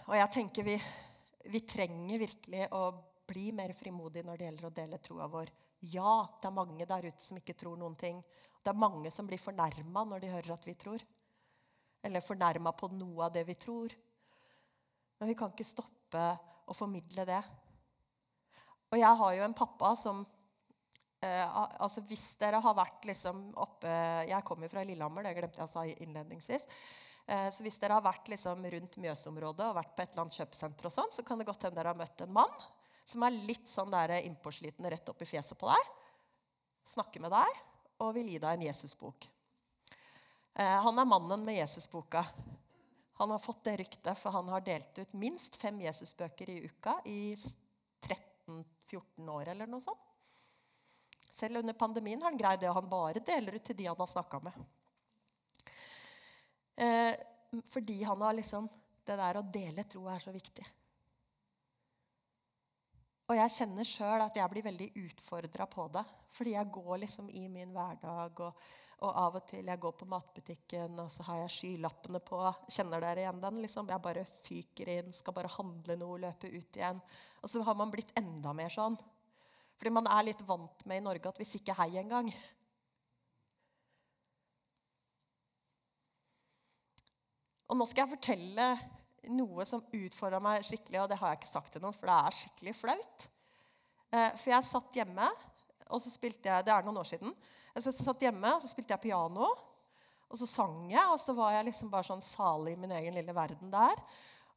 Og 0.10 0.16
jeg 0.18 0.30
tenker 0.34 0.66
vi, 0.66 0.76
vi 1.54 1.62
trenger 1.70 2.22
virkelig 2.22 2.68
å 2.74 2.84
bli 3.30 3.52
mer 3.56 3.74
frimodige 3.78 4.26
når 4.28 4.40
det 4.40 4.48
gjelder 4.48 4.68
å 4.68 4.76
dele 4.78 5.02
troa 5.04 5.28
vår. 5.32 5.52
Ja, 5.92 6.14
det 6.42 6.50
er 6.50 6.56
mange 6.56 6.88
der 6.90 7.08
ute 7.10 7.26
som 7.26 7.38
ikke 7.40 7.58
tror 7.58 7.78
noen 7.80 7.98
ting. 8.00 8.22
Det 8.62 8.74
er 8.74 8.82
mange 8.82 9.12
som 9.14 9.30
blir 9.30 9.42
fornærma 9.42 10.06
når 10.06 10.24
de 10.24 10.34
hører 10.34 10.56
at 10.56 10.68
vi 10.70 10.76
tror. 10.78 11.06
Eller 12.02 12.26
fornærma 12.26 12.74
på 12.78 12.90
noe 12.96 13.28
av 13.28 13.34
det 13.36 13.44
vi 13.48 13.56
tror. 13.60 13.94
Men 15.20 15.30
vi 15.30 15.38
kan 15.38 15.52
ikke 15.54 15.68
stoppe 15.68 16.24
å 16.66 16.76
formidle 16.76 17.26
det. 17.30 17.42
Og 18.92 19.00
jeg 19.00 19.20
har 19.22 19.36
jo 19.38 19.44
en 19.46 19.56
pappa 19.56 19.94
som 20.00 20.24
eh, 21.24 21.46
altså 21.80 22.04
Hvis 22.10 22.34
dere 22.42 22.60
har 22.64 22.76
vært 22.76 23.06
liksom 23.08 23.54
oppe 23.64 23.92
Jeg 24.28 24.44
kommer 24.48 24.72
fra 24.72 24.84
Lillehammer, 24.84 25.24
det 25.24 25.38
glemte 25.38 25.62
jeg 25.62 25.70
å 25.70 25.72
si 25.72 25.96
innledningsvis. 26.04 26.68
Eh, 27.28 27.48
så 27.54 27.64
hvis 27.64 27.80
dere 27.80 28.00
har 28.00 28.06
vært 28.06 28.32
liksom 28.34 28.66
rundt 28.74 29.00
Mjøsområdet 29.00 29.70
og 29.70 29.78
vært 29.78 29.96
på 29.96 30.04
et 30.04 30.12
eller 30.12 30.26
annet 30.26 30.40
kjøpesenter, 30.42 30.90
og 30.90 30.96
sånn, 30.96 31.14
så 31.14 31.26
kan 31.28 31.40
det 31.40 31.48
godt 31.48 31.68
hende 31.68 31.80
dere 31.80 31.94
har 31.94 32.02
møtt 32.02 32.26
en 32.26 32.34
mann 32.36 32.56
som 33.08 33.26
er 33.26 33.38
litt 33.50 33.70
sånn 33.70 33.94
innpåsliten 33.94 34.88
rett 34.90 35.10
opp 35.10 35.22
i 35.22 35.28
fjeset 35.28 35.58
på 35.60 35.70
deg. 35.70 35.94
Snakker 36.88 37.24
med 37.24 37.34
deg 37.34 37.62
og 38.02 38.16
vil 38.16 38.30
gi 38.32 38.40
deg 38.42 38.56
en 38.56 38.68
Jesusbok. 38.70 39.28
Eh, 40.54 40.82
han 40.84 41.00
er 41.00 41.06
mannen 41.08 41.46
med 41.46 41.56
Jesusboka. 41.56 42.26
Han 43.22 43.30
har 43.30 43.40
fått 43.40 43.64
det 43.64 43.78
ryktet, 43.78 44.18
for 44.18 44.32
han 44.32 44.50
har 44.50 44.64
delt 44.66 45.00
ut 45.00 45.14
minst 45.14 45.56
fem 45.56 45.82
Jesusbøker 45.82 46.50
i 46.50 46.62
uka 46.66 46.96
i 47.06 47.36
13-14 47.36 49.30
år 49.30 49.52
eller 49.54 49.70
noe 49.70 49.84
sånt. 49.84 50.08
Selv 51.32 51.62
under 51.62 51.74
pandemien 51.74 52.22
har 52.22 52.32
han 52.32 52.40
greid 52.40 52.60
det, 52.60 52.70
og 52.70 52.80
han 52.82 52.90
bare 52.90 53.24
deler 53.26 53.56
ut 53.56 53.64
til 53.66 53.78
de 53.78 53.88
han 53.88 54.00
har 54.00 54.10
snakka 54.10 54.42
med. 54.44 54.58
Eh, 56.76 57.14
fordi 57.72 58.04
han 58.04 58.22
har 58.22 58.34
liksom 58.34 58.70
Det 59.02 59.16
der 59.18 59.38
å 59.40 59.42
dele 59.42 59.84
tro 59.90 60.04
er 60.14 60.20
så 60.22 60.30
viktig. 60.32 60.64
Og 63.32 63.38
jeg 63.38 63.52
kjenner 63.56 63.88
sjøl 63.88 64.22
at 64.26 64.36
jeg 64.36 64.52
blir 64.52 64.66
veldig 64.66 64.90
utfordra 65.06 65.64
på 65.72 65.86
det. 65.96 66.04
Fordi 66.36 66.52
jeg 66.58 66.72
går 66.76 66.98
liksom 67.06 67.30
i 67.32 67.46
min 67.48 67.72
hverdag, 67.72 68.42
og, 68.44 68.66
og, 68.98 69.08
av 69.08 69.38
og 69.40 69.46
til 69.48 69.72
jeg 69.72 69.80
går 69.86 69.94
på 69.96 70.08
matbutikken, 70.12 71.00
og 71.00 71.08
så 71.14 71.24
har 71.30 71.40
jeg 71.46 71.54
skylappene 71.56 72.20
på. 72.28 72.42
Kjenner 72.68 73.00
dere 73.00 73.24
igjen 73.24 73.40
den? 73.40 73.62
Liksom? 73.64 73.88
Jeg 73.88 74.04
bare 74.04 74.26
fyker 74.42 74.92
inn, 74.98 75.16
skal 75.16 75.38
bare 75.38 75.54
handle 75.56 75.96
noe, 76.02 76.20
løpe 76.26 76.52
ut 76.52 76.82
igjen. 76.82 77.00
Og 77.40 77.54
så 77.54 77.64
har 77.64 77.80
man 77.80 77.94
blitt 77.94 78.12
enda 78.20 78.52
mer 78.58 78.74
sånn. 78.74 79.00
Fordi 79.80 79.96
man 79.96 80.12
er 80.12 80.28
litt 80.28 80.44
vant 80.44 80.84
med 80.84 81.00
i 81.00 81.06
Norge 81.08 81.32
at 81.32 81.40
vi 81.40 81.48
sier 81.48 81.64
ikke 81.64 81.80
hei 81.80 81.94
engang. 82.04 82.34
Og 87.72 87.80
nå 87.80 87.88
skal 87.88 88.04
jeg 88.04 88.18
fortelle 88.18 88.74
noe 89.30 89.66
som 89.70 89.84
utfordra 89.94 90.40
meg 90.42 90.66
skikkelig, 90.66 91.04
og 91.04 91.10
det 91.12 91.20
har 91.22 91.34
jeg 91.34 91.42
ikke 91.42 91.52
sagt 91.52 91.74
til 91.76 91.84
noen, 91.84 91.96
for 91.98 92.10
det 92.10 92.18
er 92.18 92.38
skikkelig 92.40 92.76
flaut. 92.78 93.28
Eh, 94.12 94.32
for 94.36 94.54
jeg 94.54 94.68
satt 94.68 95.02
hjemme, 95.02 95.28
og 95.92 96.02
så 96.02 96.12
spilte 96.14 96.50
jeg 96.50 96.66
Det 96.66 96.74
er 96.74 96.88
noen 96.88 97.02
år 97.02 97.10
siden. 97.10 97.36
Jeg 97.76 97.94
satt 97.96 98.26
hjemme, 98.26 98.56
og 98.56 98.64
så 98.64 98.72
spilte 98.72 98.96
jeg 98.96 99.04
piano. 99.06 99.52
Og 100.32 100.40
så 100.40 100.48
sang 100.48 100.86
jeg, 100.92 101.04
og 101.12 101.20
så 101.20 101.36
var 101.36 101.58
jeg 101.58 101.68
liksom 101.68 101.90
bare 101.92 102.08
sånn 102.08 102.24
salig 102.24 102.78
i 102.78 102.80
min 102.80 102.94
egen 102.96 103.16
lille 103.18 103.36
verden 103.36 103.72
der. 103.72 104.00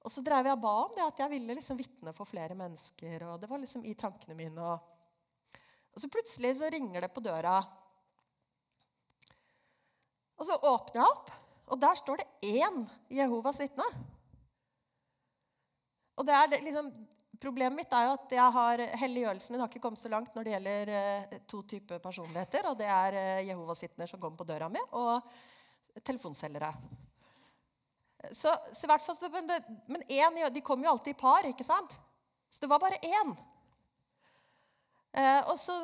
Og 0.05 0.13
så 0.13 0.23
drev 0.23 0.47
jeg 0.47 0.55
og 0.55 0.63
ba 0.63 0.75
om 0.85 0.93
det 0.95 1.03
at 1.03 1.23
jeg 1.25 1.33
ville 1.33 1.57
liksom 1.57 1.79
vitne 1.79 2.13
for 2.15 2.29
flere 2.29 2.55
mennesker. 2.59 3.25
og 3.27 3.41
Det 3.41 3.49
var 3.51 3.63
liksom 3.63 3.87
i 3.89 3.95
tankene 3.99 4.37
mine. 4.39 4.61
Og, 4.63 5.59
og 5.95 6.03
så 6.03 6.11
plutselig 6.13 6.59
så 6.61 6.71
ringer 6.71 7.03
det 7.03 7.11
på 7.15 7.25
døra. 7.25 7.57
Og 10.39 10.47
så 10.47 10.59
åpner 10.59 11.01
jeg 11.01 11.11
opp, 11.11 11.33
og 11.73 11.81
der 11.81 11.99
står 11.99 12.21
det 12.21 12.55
én 12.61 12.83
Jehovas 13.17 13.63
vitne. 13.63 13.87
Og 16.15 16.27
det 16.27 16.39
er 16.39 16.57
liksom, 16.63 16.93
Problemet 17.45 17.77
mitt 17.77 17.93
er 17.93 18.07
jo 18.07 18.13
at 18.15 18.33
jeg 18.33 18.53
har, 18.57 18.81
helliggjørelsen 19.01 19.53
min 19.53 19.61
har 19.61 19.69
ikke 19.69 19.83
kommet 19.83 20.01
så 20.01 20.09
langt 20.09 20.37
når 20.37 20.47
det 20.47 20.53
gjelder 20.53 20.93
eh, 20.95 21.33
to 21.51 21.59
typer 21.69 21.99
personligheter. 22.01 22.69
og 22.71 22.79
Det 22.79 22.87
er 22.89 23.17
eh, 23.19 23.47
Jehovas 23.49 23.83
vitner 23.83 24.09
som 24.09 24.21
kommer 24.23 24.39
på 24.39 24.47
døra 24.49 24.69
mi, 24.73 24.81
og 24.97 25.27
telefonselgere. 26.07 26.71
Så, 28.31 28.55
så 28.73 28.89
hvert 28.89 29.05
fall, 29.05 29.19
men, 29.35 29.51
det, 29.51 29.59
men 29.91 30.07
en, 30.07 30.39
de 30.55 30.63
kommer 30.65 30.87
jo 30.87 30.95
alltid 30.95 31.13
i 31.13 31.19
par, 31.21 31.51
ikke 31.51 31.67
sant? 31.67 31.93
Så 32.49 32.63
det 32.63 32.71
var 32.71 32.81
bare 32.81 33.03
én. 33.03 33.35
Eh, 35.19 35.41
og 35.51 35.59
så 35.61 35.77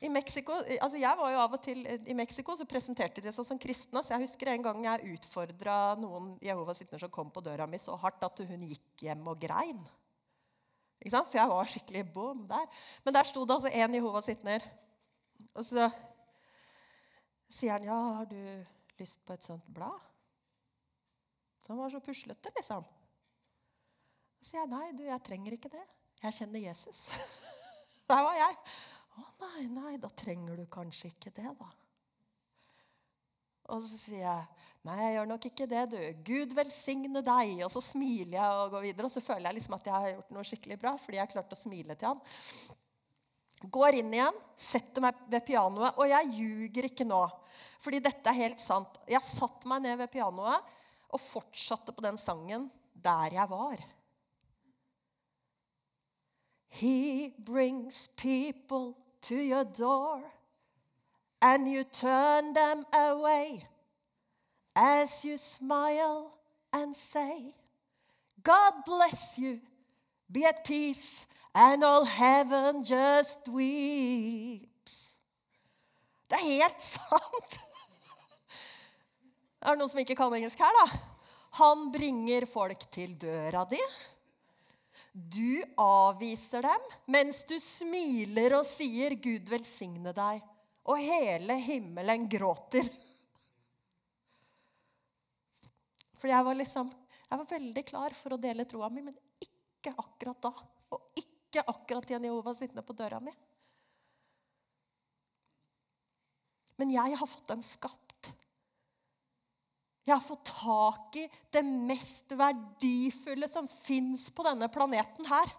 i 0.00 0.08
Mexico, 0.08 0.54
altså 0.80 0.96
jeg 0.96 1.16
var 1.18 1.32
jo 1.32 1.40
av 1.42 1.54
og 1.58 1.60
til 1.60 1.82
i 1.84 2.14
Mexico, 2.16 2.54
så 2.56 2.64
presenterte 2.68 3.20
de 3.20 3.32
seg 3.36 3.44
som 3.44 3.58
kristne. 3.60 4.00
Så 4.00 4.14
jeg 4.14 4.24
husker 4.24 4.48
en 4.48 4.62
gang 4.64 4.84
jeg 4.86 5.16
utfordra 5.16 5.94
noen 6.00 6.30
Jehovas 6.44 6.80
vitner 6.80 7.02
som 7.02 7.12
kom 7.12 7.28
på 7.32 7.42
døra 7.44 7.66
mi 7.68 7.76
så 7.80 7.98
hardt 8.00 8.22
at 8.24 8.40
hun 8.48 8.62
gikk 8.64 9.04
hjem 9.04 9.26
og 9.28 9.42
grein. 9.42 9.82
Ikke 11.00 11.12
sant? 11.12 11.28
For 11.28 11.40
jeg 11.40 11.52
var 11.52 11.68
skikkelig 11.68 12.04
boom 12.14 12.46
der. 12.48 12.64
Men 13.04 13.16
der 13.16 13.28
sto 13.28 13.44
det 13.44 13.58
altså 13.58 13.72
en 13.72 13.96
Jehovas 13.98 14.30
vitner. 14.32 14.64
Og 15.52 15.66
så 15.68 15.90
sier 17.50 17.72
han, 17.72 17.84
'Ja, 17.84 17.98
har 18.20 18.24
du 18.24 18.64
lyst 18.98 19.20
på 19.26 19.32
et 19.32 19.44
sånt 19.44 19.64
blad?' 19.68 20.00
Så 21.60 21.72
han 21.72 21.78
var 21.78 21.90
så 21.90 22.00
puslete, 22.00 22.50
liksom. 22.56 22.84
Så 24.40 24.50
sier 24.50 24.60
jeg, 24.60 24.68
'Nei, 24.68 24.92
du, 24.92 25.02
jeg 25.02 25.22
trenger 25.22 25.52
ikke 25.52 25.68
det. 25.68 25.84
Jeg 26.22 26.32
kjenner 26.32 26.60
Jesus.' 26.60 27.08
Der 28.08 28.22
var 28.22 28.34
jeg. 28.34 28.56
Å 29.20 29.44
nei, 29.44 29.66
nei, 29.68 29.94
da 30.00 30.08
trenger 30.16 30.56
du 30.56 30.66
kanskje 30.72 31.12
ikke 31.12 31.32
det, 31.36 31.52
da. 31.58 31.68
Og 33.70 33.84
så 33.86 33.98
sier 34.00 34.24
jeg 34.24 34.66
nei, 34.86 34.96
jeg 34.98 35.14
gjør 35.14 35.28
nok 35.30 35.46
ikke 35.50 35.68
det, 35.70 35.84
du. 35.92 35.98
Gud 36.26 36.54
velsigne 36.56 37.22
deg. 37.22 37.52
Og 37.66 37.70
så 37.74 37.82
smiler 37.84 38.38
jeg 38.38 38.62
og 38.64 38.74
går 38.74 38.86
videre, 38.88 39.06
og 39.06 39.14
så 39.14 39.22
føler 39.22 39.50
jeg 39.50 39.60
liksom 39.60 39.76
at 39.76 39.90
jeg 39.90 39.94
har 39.94 40.14
gjort 40.14 40.34
noe 40.34 40.48
skikkelig 40.48 40.78
bra. 40.80 40.94
fordi 40.98 41.20
jeg 41.20 41.32
klarte 41.34 41.58
å 41.58 41.60
smile 41.60 41.96
til 41.98 42.10
han. 42.10 42.22
Går 43.60 43.98
inn 44.00 44.14
igjen, 44.16 44.36
setter 44.56 45.04
meg 45.04 45.18
ved 45.28 45.44
pianoet, 45.44 45.98
og 46.00 46.08
jeg 46.08 46.32
ljuger 46.32 46.88
ikke 46.88 47.04
nå. 47.04 47.20
Fordi 47.84 48.00
dette 48.02 48.32
er 48.32 48.38
helt 48.38 48.62
sant. 48.62 48.96
Jeg 49.10 49.20
satte 49.26 49.68
meg 49.68 49.84
ned 49.84 50.00
ved 50.00 50.12
pianoet 50.12 50.76
og 51.10 51.20
fortsatte 51.20 51.92
på 51.92 52.04
den 52.04 52.18
sangen 52.20 52.70
der 52.96 53.36
jeg 53.36 53.50
var. 53.50 53.82
He 56.70 57.34
brings 57.36 58.08
people 58.16 58.94
to 59.22 59.36
your 59.36 59.64
door, 59.64 60.22
and 61.42 61.66
you 61.68 61.84
turn 61.84 62.52
them 62.52 62.84
away 62.92 63.66
as 64.74 65.24
you 65.24 65.36
smile 65.36 66.38
and 66.72 66.94
say, 66.94 67.54
God 68.42 68.72
bless 68.86 69.38
you, 69.38 69.60
be 70.30 70.44
at 70.44 70.64
peace, 70.64 71.26
and 71.54 71.84
all 71.84 72.04
heaven 72.04 72.84
just 72.84 73.48
weeps. 73.48 75.14
Det 76.30 76.38
er 76.38 76.46
helt 76.46 76.82
sant! 76.94 77.56
Er 79.60 79.74
det 79.74 79.80
noen 79.80 79.90
som 79.92 80.00
ikke 80.00 80.16
kan 80.16 80.32
engelsk 80.32 80.60
her, 80.62 80.76
da? 80.78 81.00
Han 81.58 81.90
bringer 81.92 82.46
folk 82.48 82.86
til 82.94 83.16
døra 83.20 83.66
di. 83.68 83.80
Du 85.12 85.62
avviser 85.76 86.62
dem 86.62 86.84
mens 87.10 87.42
du 87.48 87.56
smiler 87.60 88.54
og 88.60 88.66
sier 88.66 89.16
'Gud 89.18 89.48
velsigne 89.50 90.12
deg', 90.14 90.44
og 90.86 91.02
hele 91.02 91.56
himmelen 91.58 92.28
gråter. 92.30 92.86
For 96.20 96.30
jeg 96.30 96.44
var 96.44 96.58
liksom 96.58 96.92
Jeg 97.30 97.38
var 97.38 97.46
veldig 97.46 97.82
klar 97.86 98.14
for 98.18 98.34
å 98.34 98.40
dele 98.42 98.64
troa 98.66 98.88
mi, 98.90 99.04
men 99.06 99.14
ikke 99.38 99.92
akkurat 100.02 100.40
da. 100.42 100.50
Og 100.90 101.20
ikke 101.20 101.62
akkurat 101.62 102.02
til 102.02 102.16
en 102.16 102.24
Jehovas 102.26 102.58
vitne 102.58 102.82
på 102.82 102.96
døra 102.98 103.20
mi. 103.22 103.30
Men 106.74 106.90
jeg 106.90 107.14
har 107.20 107.30
fått 107.30 107.52
en 107.54 107.62
skatt. 107.62 108.09
Jeg 110.10 110.18
har 110.18 110.26
fått 110.26 110.48
tak 110.50 111.16
i 111.20 111.28
det 111.54 111.60
mest 111.62 112.32
verdifulle 112.34 113.46
som 113.46 113.68
fins 113.70 114.24
på 114.34 114.42
denne 114.42 114.66
planeten 114.72 115.28
her. 115.30 115.52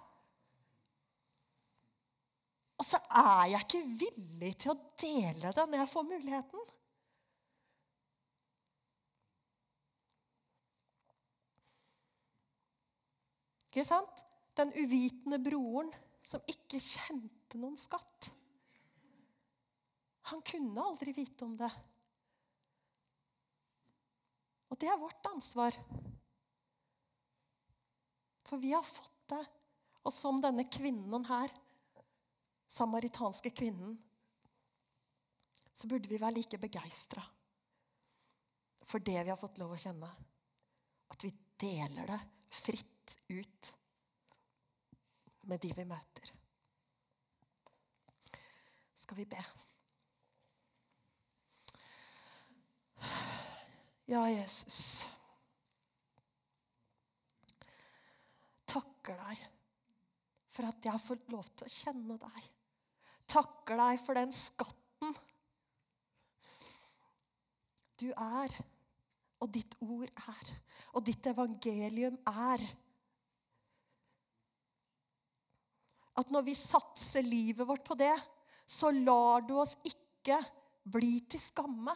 Og 2.82 2.84
så 2.84 3.00
er 3.16 3.54
jeg 3.54 3.64
ikke 3.64 3.80
villig 4.02 4.50
til 4.60 4.74
å 4.74 4.82
dele 5.00 5.54
det 5.56 5.66
når 5.70 5.84
jeg 5.84 5.92
får 5.94 6.08
muligheten. 6.10 6.66
Ikke 13.70 13.86
sant? 13.88 14.26
Den 14.60 14.76
uvitende 14.76 15.40
broren 15.40 15.94
som 16.28 16.44
ikke 16.52 16.82
kjente 16.84 17.62
noen 17.62 17.80
skatt. 17.80 18.34
Han 20.34 20.44
kunne 20.44 20.90
aldri 20.92 21.16
vite 21.16 21.48
om 21.48 21.56
det. 21.56 21.72
Og 24.72 24.80
det 24.80 24.88
er 24.88 25.00
vårt 25.00 25.28
ansvar. 25.28 25.76
For 28.48 28.62
vi 28.62 28.72
har 28.74 28.88
fått 28.88 29.28
det. 29.34 29.44
Og 30.02 30.16
som 30.16 30.40
denne 30.42 30.64
kvinnen 30.66 31.28
her, 31.28 31.52
samaritanske 32.72 33.52
kvinnen, 33.54 34.00
så 35.76 35.90
burde 35.92 36.10
vi 36.10 36.20
være 36.22 36.40
like 36.40 36.58
begeistra 36.62 37.24
for 38.92 39.00
det 39.00 39.24
vi 39.24 39.30
har 39.30 39.40
fått 39.40 39.60
lov 39.62 39.72
å 39.76 39.80
kjenne. 39.80 40.10
At 41.12 41.24
vi 41.24 41.32
deler 41.62 42.10
det 42.12 42.20
fritt 42.52 43.16
ut 43.32 43.74
med 45.48 45.64
de 45.64 45.72
vi 45.78 45.86
møter. 45.88 46.34
Skal 49.00 49.22
vi 49.22 49.28
be? 49.32 49.44
Ja, 54.12 54.26
Jesus. 54.28 55.06
Takker 58.68 59.16
deg 59.16 59.46
for 60.52 60.68
at 60.68 60.84
jeg 60.84 60.92
har 60.92 61.04
fått 61.04 61.32
lov 61.32 61.48
til 61.56 61.70
å 61.70 61.72
kjenne 61.72 62.18
deg. 62.20 62.50
Takker 63.32 63.80
deg 63.80 64.04
for 64.04 64.20
den 64.20 64.36
skatten 64.36 65.16
du 68.02 68.10
er, 68.12 68.60
og 69.40 69.52
ditt 69.54 69.76
ord 69.86 70.10
er, 70.10 70.54
og 70.92 71.06
ditt 71.08 71.32
evangelium 71.32 72.18
er. 72.28 72.68
At 76.20 76.34
når 76.34 76.50
vi 76.50 76.58
satser 76.60 77.24
livet 77.24 77.64
vårt 77.70 77.88
på 77.88 77.96
det, 77.96 78.16
så 78.68 78.92
lar 78.92 79.46
du 79.48 79.56
oss 79.62 79.78
ikke 79.88 80.42
bli 80.84 81.22
til 81.32 81.40
skamme. 81.40 81.96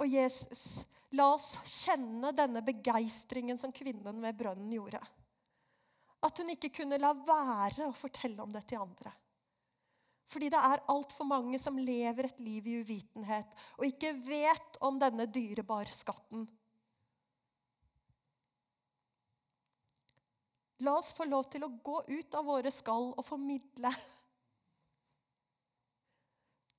Og 0.00 0.08
Jesus, 0.08 0.82
la 1.16 1.28
oss 1.34 1.52
kjenne 1.84 2.32
denne 2.36 2.62
begeistringen 2.64 3.58
som 3.60 3.72
kvinnen 3.74 4.22
ved 4.24 4.38
brønnen 4.38 4.70
gjorde. 4.72 5.00
At 6.24 6.40
hun 6.40 6.52
ikke 6.52 6.72
kunne 6.80 7.00
la 7.00 7.12
være 7.16 7.88
å 7.88 7.96
fortelle 7.96 8.40
om 8.44 8.52
det 8.52 8.64
til 8.70 8.80
andre. 8.80 9.12
Fordi 10.30 10.48
det 10.52 10.60
er 10.62 10.84
altfor 10.92 11.26
mange 11.26 11.58
som 11.58 11.78
lever 11.80 12.28
et 12.28 12.40
liv 12.40 12.68
i 12.70 12.78
uvitenhet 12.84 13.54
og 13.80 13.86
ikke 13.88 14.12
vet 14.22 14.78
om 14.86 15.00
denne 15.00 15.26
dyrebare 15.26 15.90
skatten. 15.90 16.46
La 20.86 20.94
oss 20.96 21.10
få 21.16 21.26
lov 21.28 21.50
til 21.52 21.66
å 21.66 21.72
gå 21.84 21.98
ut 22.08 22.36
av 22.38 22.46
våre 22.46 22.70
skall 22.72 23.10
og 23.10 23.26
formidle 23.26 23.90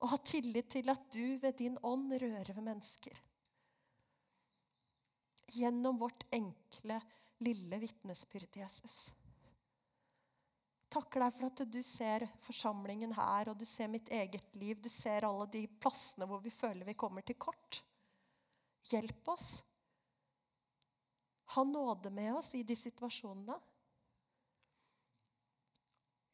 og 0.01 0.09
ha 0.09 0.17
tillit 0.25 0.71
til 0.73 0.89
at 0.89 1.03
du 1.13 1.37
ved 1.41 1.57
din 1.59 1.77
ånd 1.85 2.13
rører 2.21 2.53
ved 2.55 2.65
mennesker. 2.65 3.17
Gjennom 5.51 5.99
vårt 6.01 6.25
enkle, 6.33 6.97
lille 7.43 7.79
vitnesbyrd, 7.81 8.55
Jesus. 8.63 9.09
Takker 10.91 11.23
deg 11.23 11.35
for 11.35 11.47
at 11.47 11.61
du 11.71 11.79
ser 11.85 12.25
forsamlingen 12.43 13.13
her, 13.15 13.51
og 13.51 13.59
du 13.59 13.65
ser 13.67 13.91
mitt 13.91 14.09
eget 14.11 14.55
liv. 14.59 14.79
Du 14.81 14.89
ser 14.91 15.27
alle 15.27 15.47
de 15.53 15.65
plassene 15.79 16.27
hvor 16.27 16.41
vi 16.43 16.51
føler 16.51 16.87
vi 16.87 16.97
kommer 16.99 17.23
til 17.23 17.37
kort. 17.39 17.83
Hjelp 18.91 19.29
oss. 19.31 19.61
Ha 21.53 21.63
nåde 21.67 22.09
med 22.09 22.33
oss 22.39 22.55
i 22.55 22.63
de 22.63 22.75
situasjonene. 22.79 23.59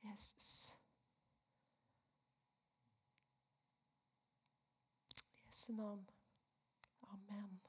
Jesus. 0.08 0.77
Jesu 5.67 5.73
navn. 5.73 6.08
Amen. 7.03 7.66